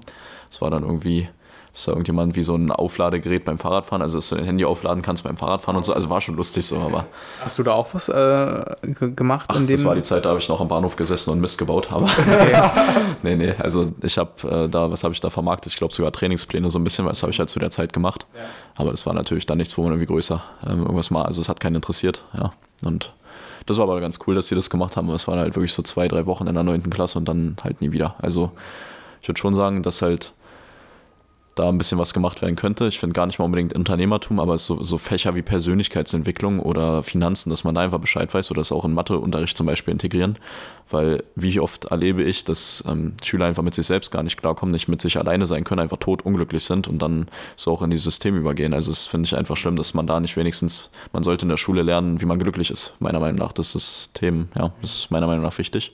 [0.50, 1.28] Es war dann irgendwie,
[1.74, 5.02] ist da irgendjemand wie so ein Aufladegerät beim Fahrradfahren, also dass du dein Handy aufladen
[5.02, 7.06] kannst beim Fahrradfahren und so, also war schon lustig so, aber
[7.42, 10.38] Hast du da auch was äh, ge- gemacht Ach, das war die Zeit, da habe
[10.38, 12.06] ich noch am Bahnhof gesessen und Mist gebaut, aber
[13.22, 15.72] nee, nee, also ich habe äh, da, was habe ich da vermarktet?
[15.72, 17.92] Ich glaube sogar Trainingspläne so ein bisschen, weil das habe ich halt zu der Zeit
[17.92, 18.26] gemacht.
[18.76, 21.48] Aber das war natürlich dann nichts, wo man irgendwie größer ähm, irgendwas mal, also es
[21.48, 22.52] hat keinen interessiert, ja.
[22.84, 23.12] Und
[23.66, 25.08] das war aber ganz cool, dass sie das gemacht haben.
[25.10, 27.80] Es waren halt wirklich so zwei, drei Wochen in der neunten Klasse und dann halt
[27.80, 28.16] nie wieder.
[28.20, 28.50] Also
[29.20, 30.32] ich würde schon sagen, dass halt
[31.54, 32.86] da ein bisschen was gemacht werden könnte.
[32.86, 37.50] Ich finde gar nicht mal unbedingt Unternehmertum, aber so, so Fächer wie Persönlichkeitsentwicklung oder Finanzen,
[37.50, 40.38] dass man da einfach Bescheid weiß oder das auch in Matheunterricht zum Beispiel integrieren.
[40.90, 44.72] Weil wie oft erlebe ich, dass ähm, Schüler einfach mit sich selbst gar nicht klarkommen,
[44.72, 47.90] nicht mit sich alleine sein können, einfach tot unglücklich sind und dann so auch in
[47.90, 48.72] dieses System übergehen.
[48.72, 51.56] Also das finde ich einfach schlimm, dass man da nicht wenigstens, man sollte in der
[51.58, 52.94] Schule lernen, wie man glücklich ist.
[52.98, 55.92] Meiner Meinung nach, das ist Thema, ja, das ist meiner Meinung nach wichtig.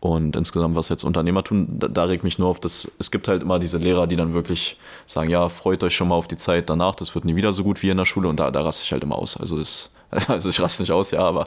[0.00, 3.42] Und insgesamt, was jetzt Unternehmertum, da, da regt mich nur auf, dass es gibt halt
[3.42, 6.70] immer diese Lehrer, die dann wirklich sagen, ja, freut euch schon mal auf die Zeit
[6.70, 8.84] danach, das wird nie wieder so gut wie in der Schule und da, da raste
[8.84, 9.36] ich halt immer aus.
[9.36, 9.90] Also, das,
[10.28, 11.44] also ich raste nicht aus, ja, aber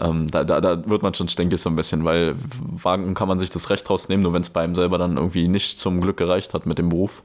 [0.00, 3.38] ähm, da, da, da wird man schon stinkig so ein bisschen, weil wagen kann man
[3.38, 6.16] sich das Recht rausnehmen, nur wenn es bei einem selber dann irgendwie nicht zum Glück
[6.16, 7.22] gereicht hat mit dem Beruf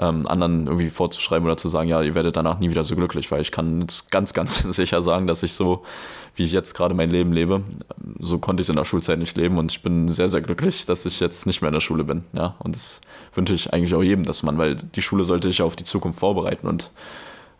[0.00, 3.30] ähm, anderen irgendwie vorzuschreiben oder zu sagen, ja, ihr werdet danach nie wieder so glücklich,
[3.30, 5.82] weil ich kann jetzt ganz, ganz sicher sagen, dass ich so,
[6.34, 7.62] wie ich jetzt gerade mein Leben lebe,
[8.18, 10.86] so konnte ich es in der Schulzeit nicht leben und ich bin sehr, sehr glücklich,
[10.86, 13.02] dass ich jetzt nicht mehr in der Schule bin, ja, und das
[13.34, 15.84] wünsche ich eigentlich auch jedem, dass man, weil die Schule sollte dich ja auf die
[15.84, 16.90] Zukunft vorbereiten und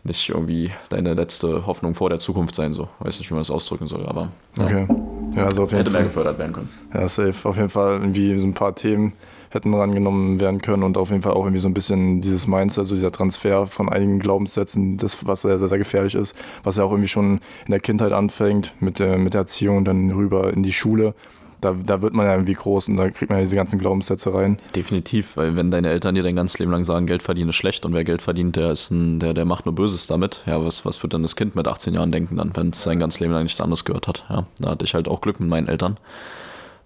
[0.03, 2.87] nicht irgendwie deine letzte Hoffnung vor der Zukunft sein, so.
[2.99, 4.87] Weiß nicht, wie man das ausdrücken soll, aber ja, Okay.
[5.35, 6.07] Ja, also auf jeden hätte mehr Fall.
[6.07, 6.69] gefördert werden können.
[6.91, 7.47] Ja, safe.
[7.47, 9.13] Auf jeden Fall irgendwie so ein paar Themen
[9.51, 12.79] hätten rangenommen werden können und auf jeden Fall auch irgendwie so ein bisschen dieses Mindset,
[12.79, 16.91] also dieser Transfer von einigen Glaubenssätzen, das, was sehr, sehr, gefährlich ist, was ja auch
[16.91, 20.73] irgendwie schon in der Kindheit anfängt, mit der, mit der Erziehung dann rüber in die
[20.73, 21.13] Schule.
[21.59, 24.33] Da, da wird man ja irgendwie groß und da kriegt man ja diese ganzen Glaubenssätze
[24.33, 24.57] rein.
[24.75, 27.85] Definitiv, weil wenn deine Eltern dir dein ganzes Leben lang sagen, Geld verdienen ist schlecht
[27.85, 30.41] und wer Geld verdient, der ist ein, der, der macht nur Böses damit.
[30.47, 32.99] Ja, was, was wird dann das Kind mit 18 Jahren denken dann, wenn es sein
[32.99, 34.23] ganzes Leben lang nichts anderes gehört hat?
[34.29, 35.97] Ja, da hatte ich halt auch Glück mit meinen Eltern,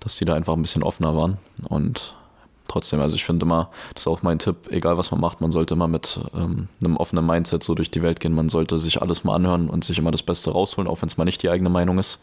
[0.01, 1.37] dass die da einfach ein bisschen offener waren
[1.69, 2.14] und
[2.67, 5.51] trotzdem, also ich finde immer, das ist auch mein Tipp, egal was man macht, man
[5.51, 8.33] sollte immer mit ähm, einem offenen Mindset so durch die Welt gehen.
[8.33, 11.17] Man sollte sich alles mal anhören und sich immer das Beste rausholen, auch wenn es
[11.17, 12.19] mal nicht die eigene Meinung ist.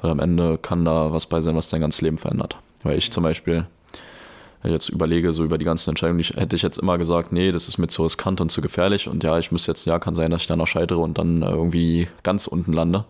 [0.00, 2.56] Weil am Ende kann da was bei sein, was dein ganzes Leben verändert.
[2.82, 3.66] Weil ich zum Beispiel
[4.62, 7.68] jetzt überlege, so über die ganzen Entscheidungen, ich, hätte ich jetzt immer gesagt, nee, das
[7.68, 10.30] ist mir zu riskant und zu gefährlich und ja, ich muss jetzt, ja, kann sein,
[10.30, 13.04] dass ich dann noch scheitere und dann äh, irgendwie ganz unten lande.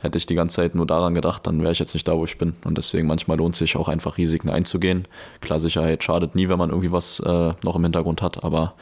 [0.00, 2.24] Hätte ich die ganze Zeit nur daran gedacht, dann wäre ich jetzt nicht da, wo
[2.24, 2.54] ich bin.
[2.64, 5.06] Und deswegen manchmal lohnt sich auch einfach Risiken einzugehen.
[5.40, 8.74] Klar, Sicherheit schadet nie, wenn man irgendwie was äh, noch im Hintergrund hat, aber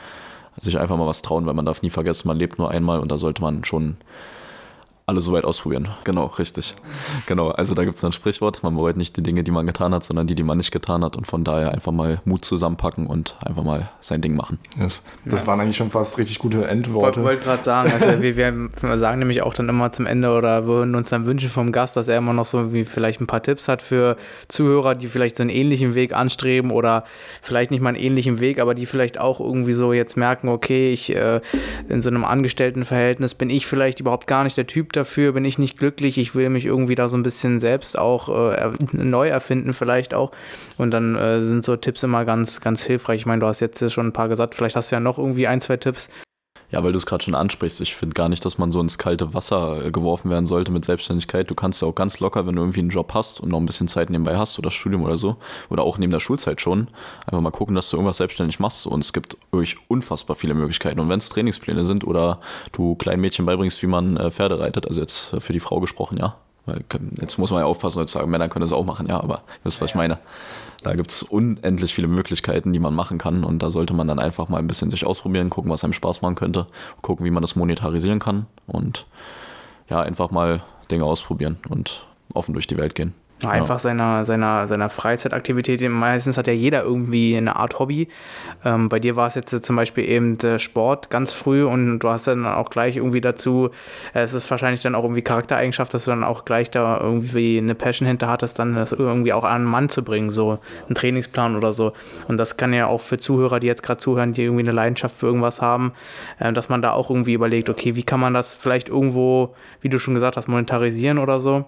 [0.57, 3.13] sich einfach mal was trauen, weil man darf nie vergessen, man lebt nur einmal und
[3.13, 3.97] da sollte man schon
[5.09, 5.89] alle soweit ausprobieren.
[6.05, 6.75] Genau, richtig.
[7.27, 9.95] Genau, also da gibt es ein Sprichwort, man bereut nicht die Dinge, die man getan
[9.95, 13.07] hat, sondern die, die man nicht getan hat und von daher einfach mal Mut zusammenpacken
[13.07, 14.59] und einfach mal sein Ding machen.
[14.79, 15.03] Yes.
[15.25, 15.47] Das Ja.
[15.49, 17.23] waren eigentlich schon fast richtig gute Ich Endworte.
[17.25, 20.95] wollte gerade sagen, also wir, wir sagen nämlich auch dann immer zum Ende oder würden
[20.95, 23.69] uns dann wünschen vom Gast, dass er immer noch so wie vielleicht ein paar Tipps
[23.69, 24.17] hat für
[24.49, 27.05] Zuhörer, die vielleicht so einen ähnlichen Weg anstreben oder
[27.43, 30.93] vielleicht nicht mal einen ähnlichen Weg, aber die vielleicht auch irgendwie so jetzt merken, okay,
[30.93, 31.41] ich äh,
[31.89, 35.59] in so einem Angestelltenverhältnis bin ich vielleicht überhaupt gar nicht der Typ dafür, bin ich
[35.59, 39.73] nicht glücklich, ich will mich irgendwie da so ein bisschen selbst auch äh, neu erfinden
[39.73, 40.33] vielleicht auch.
[40.77, 43.21] Und dann äh, sind so Tipps immer ganz, ganz hilfreich.
[43.21, 45.47] Ich meine, du hast jetzt schon ein paar gesagt, vielleicht hast du ja noch irgendwie
[45.47, 46.09] ein, zwei Tipps.
[46.71, 47.81] Ja, weil du es gerade schon ansprichst.
[47.81, 50.85] Ich finde gar nicht, dass man so ins kalte Wasser äh, geworfen werden sollte mit
[50.85, 51.51] Selbstständigkeit.
[51.51, 53.65] Du kannst ja auch ganz locker, wenn du irgendwie einen Job hast und noch ein
[53.65, 55.37] bisschen Zeit nebenbei hast oder Studium oder so,
[55.71, 56.89] oder auch neben der Schulzeit schon,
[57.27, 58.87] einfach mal gucken, dass du irgendwas selbstständig machst.
[58.87, 61.01] Und es gibt wirklich unfassbar viele Möglichkeiten.
[61.01, 62.41] Und wenn es Trainingspläne sind oder
[62.73, 66.19] du kleinen Mädchen beibringst, wie man äh, Pferde reitet, also jetzt für die Frau gesprochen,
[66.19, 66.37] ja.
[66.67, 66.85] Weil
[67.19, 69.81] jetzt muss man ja aufpassen heutzutage, Männer können das auch machen, ja, aber ihr wisst,
[69.81, 70.19] was ich meine.
[70.83, 73.45] Da gibt es unendlich viele Möglichkeiten, die man machen kann.
[73.45, 76.23] Und da sollte man dann einfach mal ein bisschen sich ausprobieren, gucken, was einem Spaß
[76.23, 76.67] machen könnte,
[77.03, 78.47] gucken, wie man das monetarisieren kann.
[78.67, 79.07] Und
[79.89, 83.15] ja, einfach mal Dinge ausprobieren und offen durch die Welt gehen.
[83.47, 83.79] Einfach ja.
[83.79, 85.81] seiner, seiner, seiner Freizeitaktivität.
[85.89, 88.09] Meistens hat ja jeder irgendwie eine Art Hobby.
[88.65, 92.09] Ähm, bei dir war es jetzt zum Beispiel eben der Sport ganz früh und du
[92.09, 93.71] hast dann auch gleich irgendwie dazu,
[94.13, 97.59] äh, es ist wahrscheinlich dann auch irgendwie Charaktereigenschaft, dass du dann auch gleich da irgendwie
[97.59, 100.97] eine Passion hinter hattest, dann das irgendwie auch an einen Mann zu bringen, so einen
[100.97, 101.93] Trainingsplan oder so.
[102.27, 105.17] Und das kann ja auch für Zuhörer, die jetzt gerade zuhören, die irgendwie eine Leidenschaft
[105.17, 105.93] für irgendwas haben,
[106.41, 109.89] äh, dass man da auch irgendwie überlegt, okay, wie kann man das vielleicht irgendwo, wie
[109.89, 111.67] du schon gesagt hast, monetarisieren oder so.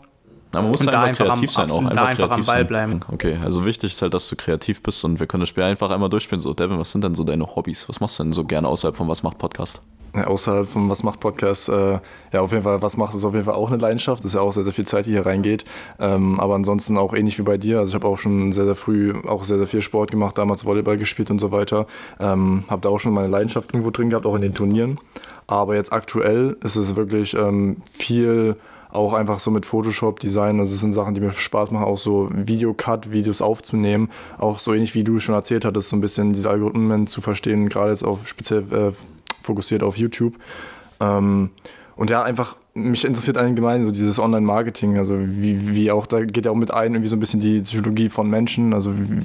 [0.53, 1.81] Na, man muss einfach, einfach kreativ am, sein auch.
[1.81, 2.67] Einfach, da einfach am Ball sein.
[2.67, 3.01] bleiben.
[3.13, 5.91] Okay, also wichtig ist halt, dass du kreativ bist und wir können das Spiel einfach
[5.91, 6.41] einmal durchspielen.
[6.41, 7.89] So, Devin, was sind denn so deine Hobbys?
[7.89, 9.81] Was machst du denn so gerne außerhalb von Was macht Podcast?
[10.15, 12.01] Ja, außerhalb von Was macht Podcast, äh,
[12.33, 14.25] ja, auf jeden Fall, Was macht ist auf jeden Fall auch eine Leidenschaft.
[14.25, 15.65] Das ist ja auch sehr, sehr viel Zeit, die hier reingeht.
[16.01, 17.79] Ähm, aber ansonsten auch ähnlich wie bei dir.
[17.79, 20.65] Also ich habe auch schon sehr, sehr früh auch sehr, sehr viel Sport gemacht, damals
[20.65, 21.87] Volleyball gespielt und so weiter.
[22.19, 24.99] Ähm, habe da auch schon meine Leidenschaft irgendwo drin gehabt, auch in den Turnieren.
[25.47, 28.57] Aber jetzt aktuell ist es wirklich ähm, viel
[28.93, 31.99] auch einfach so mit Photoshop, Design, also das sind Sachen, die mir Spaß machen, auch
[31.99, 36.33] so Videocut, Videos aufzunehmen, auch so ähnlich wie du schon erzählt hattest, so ein bisschen
[36.33, 38.93] diese Algorithmen zu verstehen, gerade jetzt auf speziell äh,
[39.43, 40.37] fokussiert auf YouTube.
[41.01, 41.51] Ähm,
[41.97, 46.47] und ja, einfach mich interessiert allgemein so dieses Online-Marketing, also wie, wie auch, da geht
[46.47, 49.21] ja auch mit ein, irgendwie so ein bisschen die Psychologie von Menschen, also wie,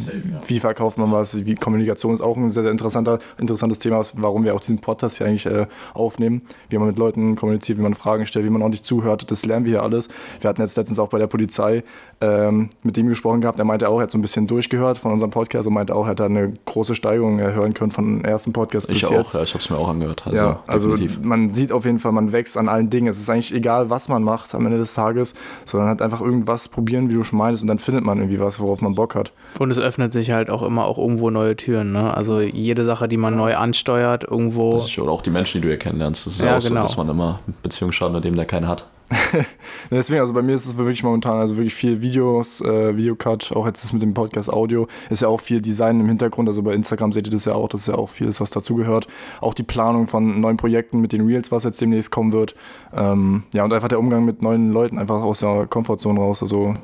[0.48, 4.46] wie verkauft man was, wie Kommunikation ist auch ein sehr, sehr interessanter, interessantes Thema, warum
[4.46, 7.94] wir auch diesen Podcast hier eigentlich äh, aufnehmen, wie man mit Leuten kommuniziert, wie man
[7.94, 10.10] Fragen stellt, wie man auch nicht zuhört, das lernen wir hier alles.
[10.42, 11.84] Wir hatten jetzt letztens auch bei der Polizei
[12.22, 15.12] ähm, mit dem gesprochen gehabt, der meinte auch, er hat so ein bisschen durchgehört von
[15.12, 18.06] unserem Podcast und meinte auch, er hat da eine große Steigerung äh, hören können von
[18.06, 19.36] dem ersten Podcast ich bis auch, jetzt.
[19.36, 20.26] Ja, ich habe es mir auch angehört.
[20.26, 23.08] Also, ja, also man sieht auf jeden Fall, man wächst an allen Dingen.
[23.08, 25.34] Es ist eigentlich egal, was man macht am Ende des Tages,
[25.66, 28.60] sondern halt einfach irgendwas probieren, wie du schon meintest, und dann findet man irgendwie was,
[28.60, 29.32] worauf man Bock hat.
[29.60, 31.92] Und es öffnet sich halt auch immer auch irgendwo neue Türen.
[31.92, 32.14] Ne?
[32.14, 34.84] Also jede Sache, die man neu ansteuert, irgendwo.
[34.98, 36.26] Oder auch die Menschen, die du hier kennenlernst.
[36.26, 36.82] Das ist ja, ja auch genau.
[36.82, 38.86] so, dass man immer Beziehungen schadet mit dem, der keine hat.
[39.92, 43.66] Deswegen, also bei mir ist es wirklich momentan also wirklich viel Videos, äh, Videocut, auch
[43.66, 46.50] jetzt mit dem Podcast Audio, ist ja auch viel Design im Hintergrund.
[46.50, 49.08] Also bei Instagram seht ihr das ja auch, das ist ja auch vieles, was dazugehört.
[49.42, 52.56] Auch die Planung von neuen Projekten mit den Reels, was jetzt demnächst kommen wird.
[52.94, 56.42] Ähm, ja, und einfach der Umgang mit neuen Leuten, einfach aus der Komfortzone raus.
[56.42, 56.76] Also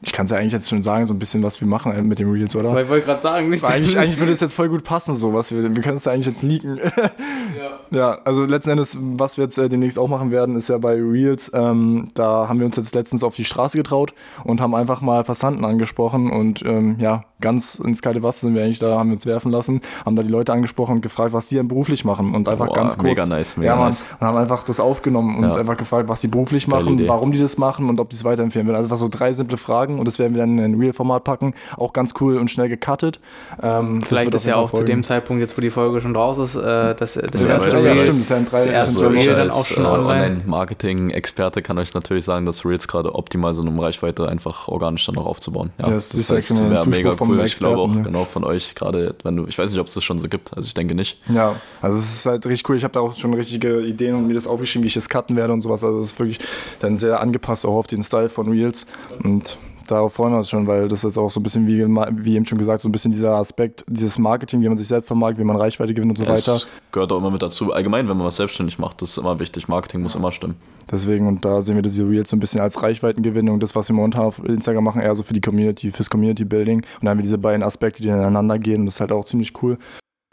[0.00, 2.02] ich kann es ja eigentlich jetzt schon sagen, so ein bisschen, was wir machen äh,
[2.02, 2.72] mit dem Reels, oder?
[2.72, 5.34] Weil ich wollte gerade sagen, nicht eigentlich, eigentlich würde es jetzt voll gut passen, so
[5.34, 6.78] was wir, wir können es ja eigentlich jetzt leaken.
[7.58, 7.78] ja.
[7.90, 10.94] ja, also letzten Endes, was wir jetzt äh, demnächst auch machen werden, ist ja bei
[10.94, 15.00] Reels, ähm, da haben wir uns jetzt letztens auf die Straße getraut und haben einfach
[15.00, 19.10] mal Passanten angesprochen und ähm, ja, ganz ins kalte Wasser sind wir eigentlich da, haben
[19.10, 22.04] wir uns werfen lassen, haben da die Leute angesprochen und gefragt, was die denn beruflich
[22.04, 23.08] machen und einfach Boah, ganz kurz.
[23.08, 24.04] Mega nice, mega ja, nice.
[24.18, 25.54] Und haben einfach das aufgenommen und ja.
[25.54, 28.66] einfach gefragt, was die beruflich machen, warum die das machen und ob die es weiterempfehlen
[28.66, 28.76] würden.
[28.76, 31.54] Also einfach so drei simple Fragen und das werden wir dann in ein Real-Format packen.
[31.76, 33.20] Auch ganz cool und schnell gecuttet.
[33.62, 34.86] Ähm, Vielleicht ist ja auch folgen.
[34.86, 37.82] zu dem Zeitpunkt, jetzt wo die Folge schon raus ist, äh, das, das ja, erste
[37.82, 40.08] Reel, ja, stimmt, das, das erste Reel dann auch schon äh, online.
[40.08, 45.14] Online-Marketing-Experte kann euch natürlich sagen, dass Reels gerade optimal sind, um Reichweite einfach organisch dann
[45.14, 45.70] noch aufzubauen.
[45.78, 47.44] Ja, das, das wäre mega cool.
[47.44, 50.04] Ich glaube auch, genau von euch, gerade wenn du, ich weiß nicht, ob es das
[50.04, 51.18] schon so gibt, also ich denke nicht.
[51.32, 52.76] Ja, also es ist halt richtig cool.
[52.76, 55.36] Ich habe da auch schon richtige Ideen und mir das aufgeschrieben, wie ich es cutten
[55.36, 55.84] werde und sowas.
[55.84, 56.38] Also es ist wirklich
[56.80, 58.86] dann sehr angepasst auch auf den Style von Reels
[59.22, 59.58] und
[59.90, 61.84] darauf freuen wir uns schon, weil das ist auch so ein bisschen, wie,
[62.24, 65.08] wie eben schon gesagt, so ein bisschen dieser Aspekt, dieses Marketing, wie man sich selbst
[65.08, 66.66] vermarktet, wie man Reichweite gewinnt und so es weiter.
[66.92, 67.72] gehört auch immer mit dazu.
[67.72, 69.68] Allgemein, wenn man was selbstständig macht, das ist immer wichtig.
[69.68, 70.56] Marketing muss immer stimmen.
[70.90, 73.96] Deswegen, und da sehen wir diese Reels so ein bisschen als Reichweitengewinnung, das, was wir
[73.96, 76.78] momentan auf Instagram machen, eher so für die Community, fürs Community Building.
[76.78, 79.24] Und dann haben wir diese beiden Aspekte, die ineinander gehen und das ist halt auch
[79.24, 79.78] ziemlich cool.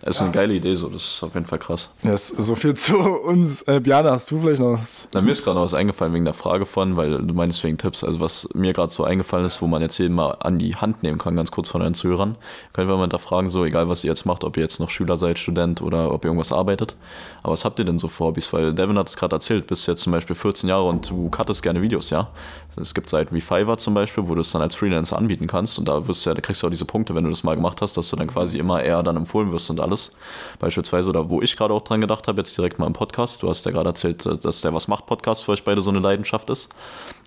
[0.05, 0.87] Das ist eine geile Idee, so.
[0.87, 1.89] Das ist auf jeden Fall krass.
[2.03, 3.63] Ja, yes, so viel zu uns.
[3.63, 5.09] Äh, Bjana, hast du vielleicht noch was?
[5.13, 7.79] Na, mir ist gerade noch was eingefallen wegen der Frage von, weil du meinst wegen
[7.79, 8.03] Tipps.
[8.03, 11.01] Also, was mir gerade so eingefallen ist, wo man jetzt jeden mal an die Hand
[11.01, 12.37] nehmen kann, ganz kurz von den Zuhörern,
[12.73, 14.91] können wir mal da fragen, so, egal was ihr jetzt macht, ob ihr jetzt noch
[14.91, 16.95] Schüler seid, Student oder ob ihr irgendwas arbeitet.
[17.41, 18.53] Aber was habt ihr denn so vor Hobbys?
[18.53, 21.31] Weil Devin hat es gerade erzählt, bist du jetzt zum Beispiel 14 Jahre und du
[21.31, 22.29] cuttest gerne Videos, ja?
[22.79, 25.79] Es gibt Seiten wie Fiverr zum Beispiel, wo du es dann als Freelancer anbieten kannst
[25.79, 27.55] und da wirst du ja, da kriegst du auch diese Punkte, wenn du das mal
[27.55, 30.11] gemacht hast, dass du dann quasi immer eher dann empfohlen wirst und alles.
[30.59, 33.41] Beispielsweise, oder wo ich gerade auch dran gedacht habe, jetzt direkt mal im Podcast.
[33.43, 35.89] Du hast ja gerade erzählt, äh, dass der Was macht Podcast für euch beide so
[35.89, 36.69] eine Leidenschaft ist.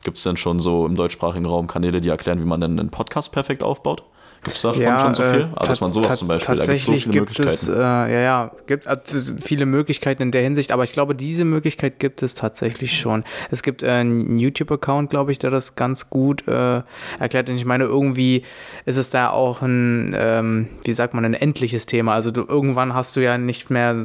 [0.03, 2.91] Gibt es denn schon so im deutschsprachigen Raum Kanäle, die erklären, wie man denn einen
[2.91, 4.05] Podcast perfekt aufbaut?
[4.45, 5.41] Gibt es da schon, Ja, schon so viel?
[5.41, 7.67] äh, Ah, dass man sowas zum Beispiel, da gibt es so tatsächlich viele gibt es,
[7.69, 7.81] Möglichkeiten.
[7.81, 11.99] äh, ja, ja, gibt also viele Möglichkeiten in der Hinsicht, aber ich glaube, diese Möglichkeit
[11.99, 13.25] gibt es tatsächlich schon.
[13.51, 16.83] Es gibt äh, einen YouTube-Account, glaube ich, der das ganz gut äh,
[17.19, 17.51] erklärt.
[17.51, 18.45] Und ich meine, irgendwie
[18.85, 22.15] ist es da auch ein, ähm, wie sagt man, ein endliches Thema.
[22.15, 24.05] Also du, irgendwann hast du ja nicht mehr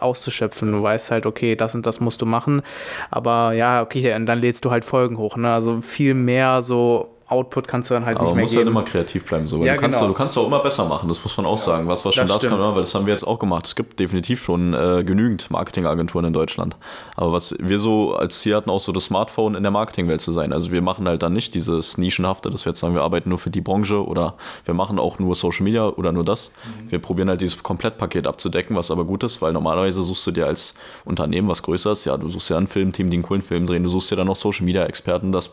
[0.00, 0.72] auszuschöpfen.
[0.72, 2.62] Du weißt halt, okay, das und das musst du machen.
[3.10, 5.36] Aber ja, okay, und dann lädst du halt Folgen hoch.
[5.36, 5.52] Ne?
[5.52, 8.60] Also viel mehr so Output kannst du dann halt Aber nicht mehr muss geben.
[8.60, 9.48] halt immer kreativ bleiben.
[9.48, 9.62] So.
[9.64, 10.12] Ja, du, kannst, genau.
[10.12, 11.88] du kannst auch immer besser machen, das muss man auch sagen.
[11.88, 13.66] Was, was schon das das, kann, ja, weil das haben wir jetzt auch gemacht.
[13.66, 16.76] Es gibt definitiv schon äh, genügend Marketingagenturen in Deutschland.
[17.16, 20.32] Aber was wir so als Ziel hatten, auch so das Smartphone in der Marketingwelt zu
[20.32, 20.52] sein.
[20.52, 23.38] Also wir machen halt dann nicht dieses Nischenhafte, dass wir jetzt sagen, wir arbeiten nur
[23.38, 26.52] für die Branche oder wir machen auch nur Social Media oder nur das.
[26.84, 26.90] Mhm.
[26.92, 30.46] Wir probieren halt dieses Komplettpaket abzudecken, was aber gut ist, weil normalerweise suchst du dir
[30.46, 30.74] als
[31.04, 33.88] Unternehmen was Größeres, ja, du suchst ja ein Filmteam, die einen coolen Film drehen, du
[33.88, 35.50] suchst dir dann noch Social Media Experten, das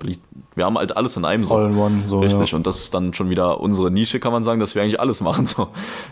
[0.55, 1.55] wir haben halt alles in einem so.
[1.55, 2.19] All in one, so.
[2.19, 2.57] Richtig, Ja.
[2.57, 5.21] und das ist dann schon wieder unsere Nische, kann man sagen, dass wir eigentlich alles
[5.21, 5.45] machen.
[5.45, 5.67] So.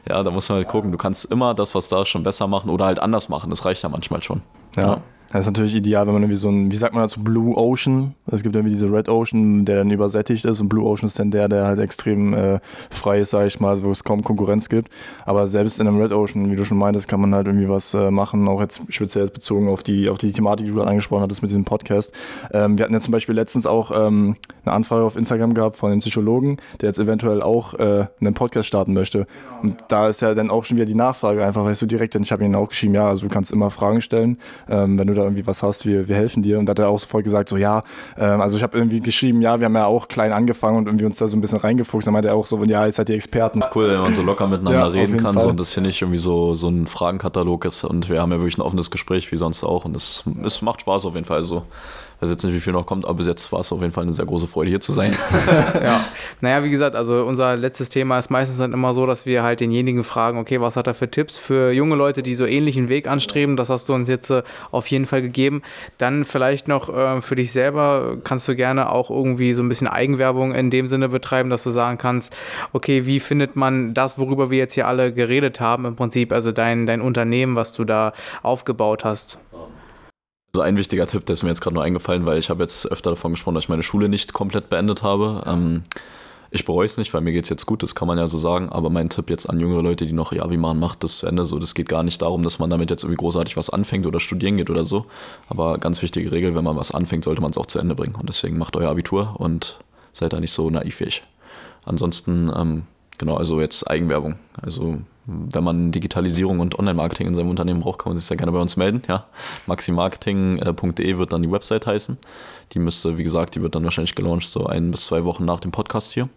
[0.08, 0.92] Ja, da muss man halt gucken.
[0.92, 3.50] Du kannst immer das, was da ist, schon besser machen oder halt anders machen.
[3.50, 4.42] Das reicht ja manchmal schon.
[4.76, 5.02] Ja.
[5.32, 8.16] Das ist natürlich ideal, wenn man irgendwie so ein, wie sagt man dazu, Blue Ocean.
[8.28, 11.32] Es gibt irgendwie diese Red Ocean, der dann übersättigt ist und Blue Ocean ist dann
[11.32, 12.60] der, der halt extrem äh,
[12.90, 14.90] frei ist, sag ich mal, wo es kaum Konkurrenz gibt.
[15.26, 17.94] Aber selbst in einem Red Ocean, wie du schon meintest, kann man halt irgendwie was
[17.94, 21.24] äh, machen, auch jetzt speziell bezogen auf die, auf die Thematik, die du gerade angesprochen
[21.24, 22.14] hattest mit diesem Podcast.
[22.52, 25.92] Ähm, wir hatten ja zum Beispiel letztens auch ähm, eine Anfrage auf Instagram gehabt von
[25.92, 29.28] einem Psychologen, der jetzt eventuell auch äh, einen Podcast starten möchte.
[29.64, 32.24] Und da ist ja dann auch schon wieder die Nachfrage einfach, weißt du, direkt, denn
[32.24, 34.38] ich habe ihm auch geschrieben, ja, also du kannst immer Fragen stellen,
[34.70, 36.60] ähm, wenn du da irgendwie was hast, wir, wir helfen dir.
[36.60, 37.84] Und da hat er auch sofort gesagt, so ja,
[38.18, 41.06] ähm, also ich habe irgendwie geschrieben, ja, wir haben ja auch klein angefangen und irgendwie
[41.06, 42.08] uns da so ein bisschen reingefuchst.
[42.08, 43.64] Dann meinte er auch so, ja, jetzt seid ihr Experten.
[43.74, 45.44] Cool, wenn man so locker miteinander Ja, reden kann Fall.
[45.44, 47.84] so, und das hier nicht irgendwie so, so ein Fragenkatalog ist.
[47.84, 49.86] Und wir haben ja wirklich ein offenes Gespräch, wie sonst auch.
[49.86, 51.38] Und es es macht Spaß auf jeden Fall.
[51.38, 51.64] Also,
[52.11, 53.92] ich weiß jetzt nicht, wie viel noch kommt, aber bis jetzt war es auf jeden
[53.92, 55.16] Fall eine sehr große Freude, hier zu sein.
[55.84, 56.06] ja.
[56.40, 59.60] Naja, wie gesagt, also unser letztes Thema ist meistens dann immer so, dass wir halt
[59.60, 63.08] denjenigen fragen, okay, was hat er für Tipps für junge Leute, die so ähnlichen Weg
[63.08, 63.58] anstreben?
[63.58, 65.64] Das hast du uns jetzt äh, auf jeden Fall gegeben.
[65.98, 69.88] Dann vielleicht noch äh, für dich selber kannst du gerne auch irgendwie so ein bisschen
[69.88, 72.36] Eigenwerbung in dem Sinne betreiben, dass du sagen kannst,
[72.72, 76.52] okay, wie findet man das, worüber wir jetzt hier alle geredet haben, im Prinzip, also
[76.52, 78.14] dein, dein Unternehmen, was du da
[78.44, 79.40] aufgebaut hast?
[80.54, 82.86] Also ein wichtiger Tipp, der ist mir jetzt gerade nur eingefallen, weil ich habe jetzt
[82.92, 85.44] öfter davon gesprochen, dass ich meine Schule nicht komplett beendet habe.
[85.46, 85.84] Ähm,
[86.54, 88.38] ich bereue es nicht, weil mir geht es jetzt gut, das kann man ja so
[88.38, 88.68] sagen.
[88.68, 91.46] Aber mein Tipp jetzt an jüngere Leute, die noch Abi machen, macht das zu Ende.
[91.46, 94.20] So, das geht gar nicht darum, dass man damit jetzt irgendwie großartig was anfängt oder
[94.20, 95.06] studieren geht oder so.
[95.48, 98.16] Aber ganz wichtige Regel, wenn man was anfängt, sollte man es auch zu Ende bringen.
[98.16, 99.80] Und deswegen macht euer Abitur und
[100.12, 101.24] seid da nicht so naiv wie ich.
[101.86, 102.84] Ansonsten, ähm,
[103.22, 104.36] genau, also jetzt Eigenwerbung.
[104.62, 104.98] Also
[105.28, 108.60] wenn man Digitalisierung und Online-Marketing in seinem Unternehmen braucht, kann man sich sehr gerne bei
[108.60, 109.04] uns melden.
[109.08, 109.26] Ja.
[109.68, 112.18] maximarketing.de wird dann die Website heißen.
[112.74, 115.60] Die müsste, wie gesagt, die wird dann wahrscheinlich gelauncht, so ein bis zwei Wochen nach
[115.60, 116.30] dem Podcast hier.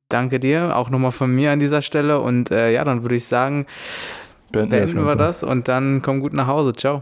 [0.09, 2.21] Danke dir, auch nochmal von mir an dieser Stelle.
[2.21, 3.67] Und äh, ja, dann würde ich sagen,
[4.53, 6.73] Beenden wir das und dann komm gut nach Hause.
[6.73, 6.95] Ciao.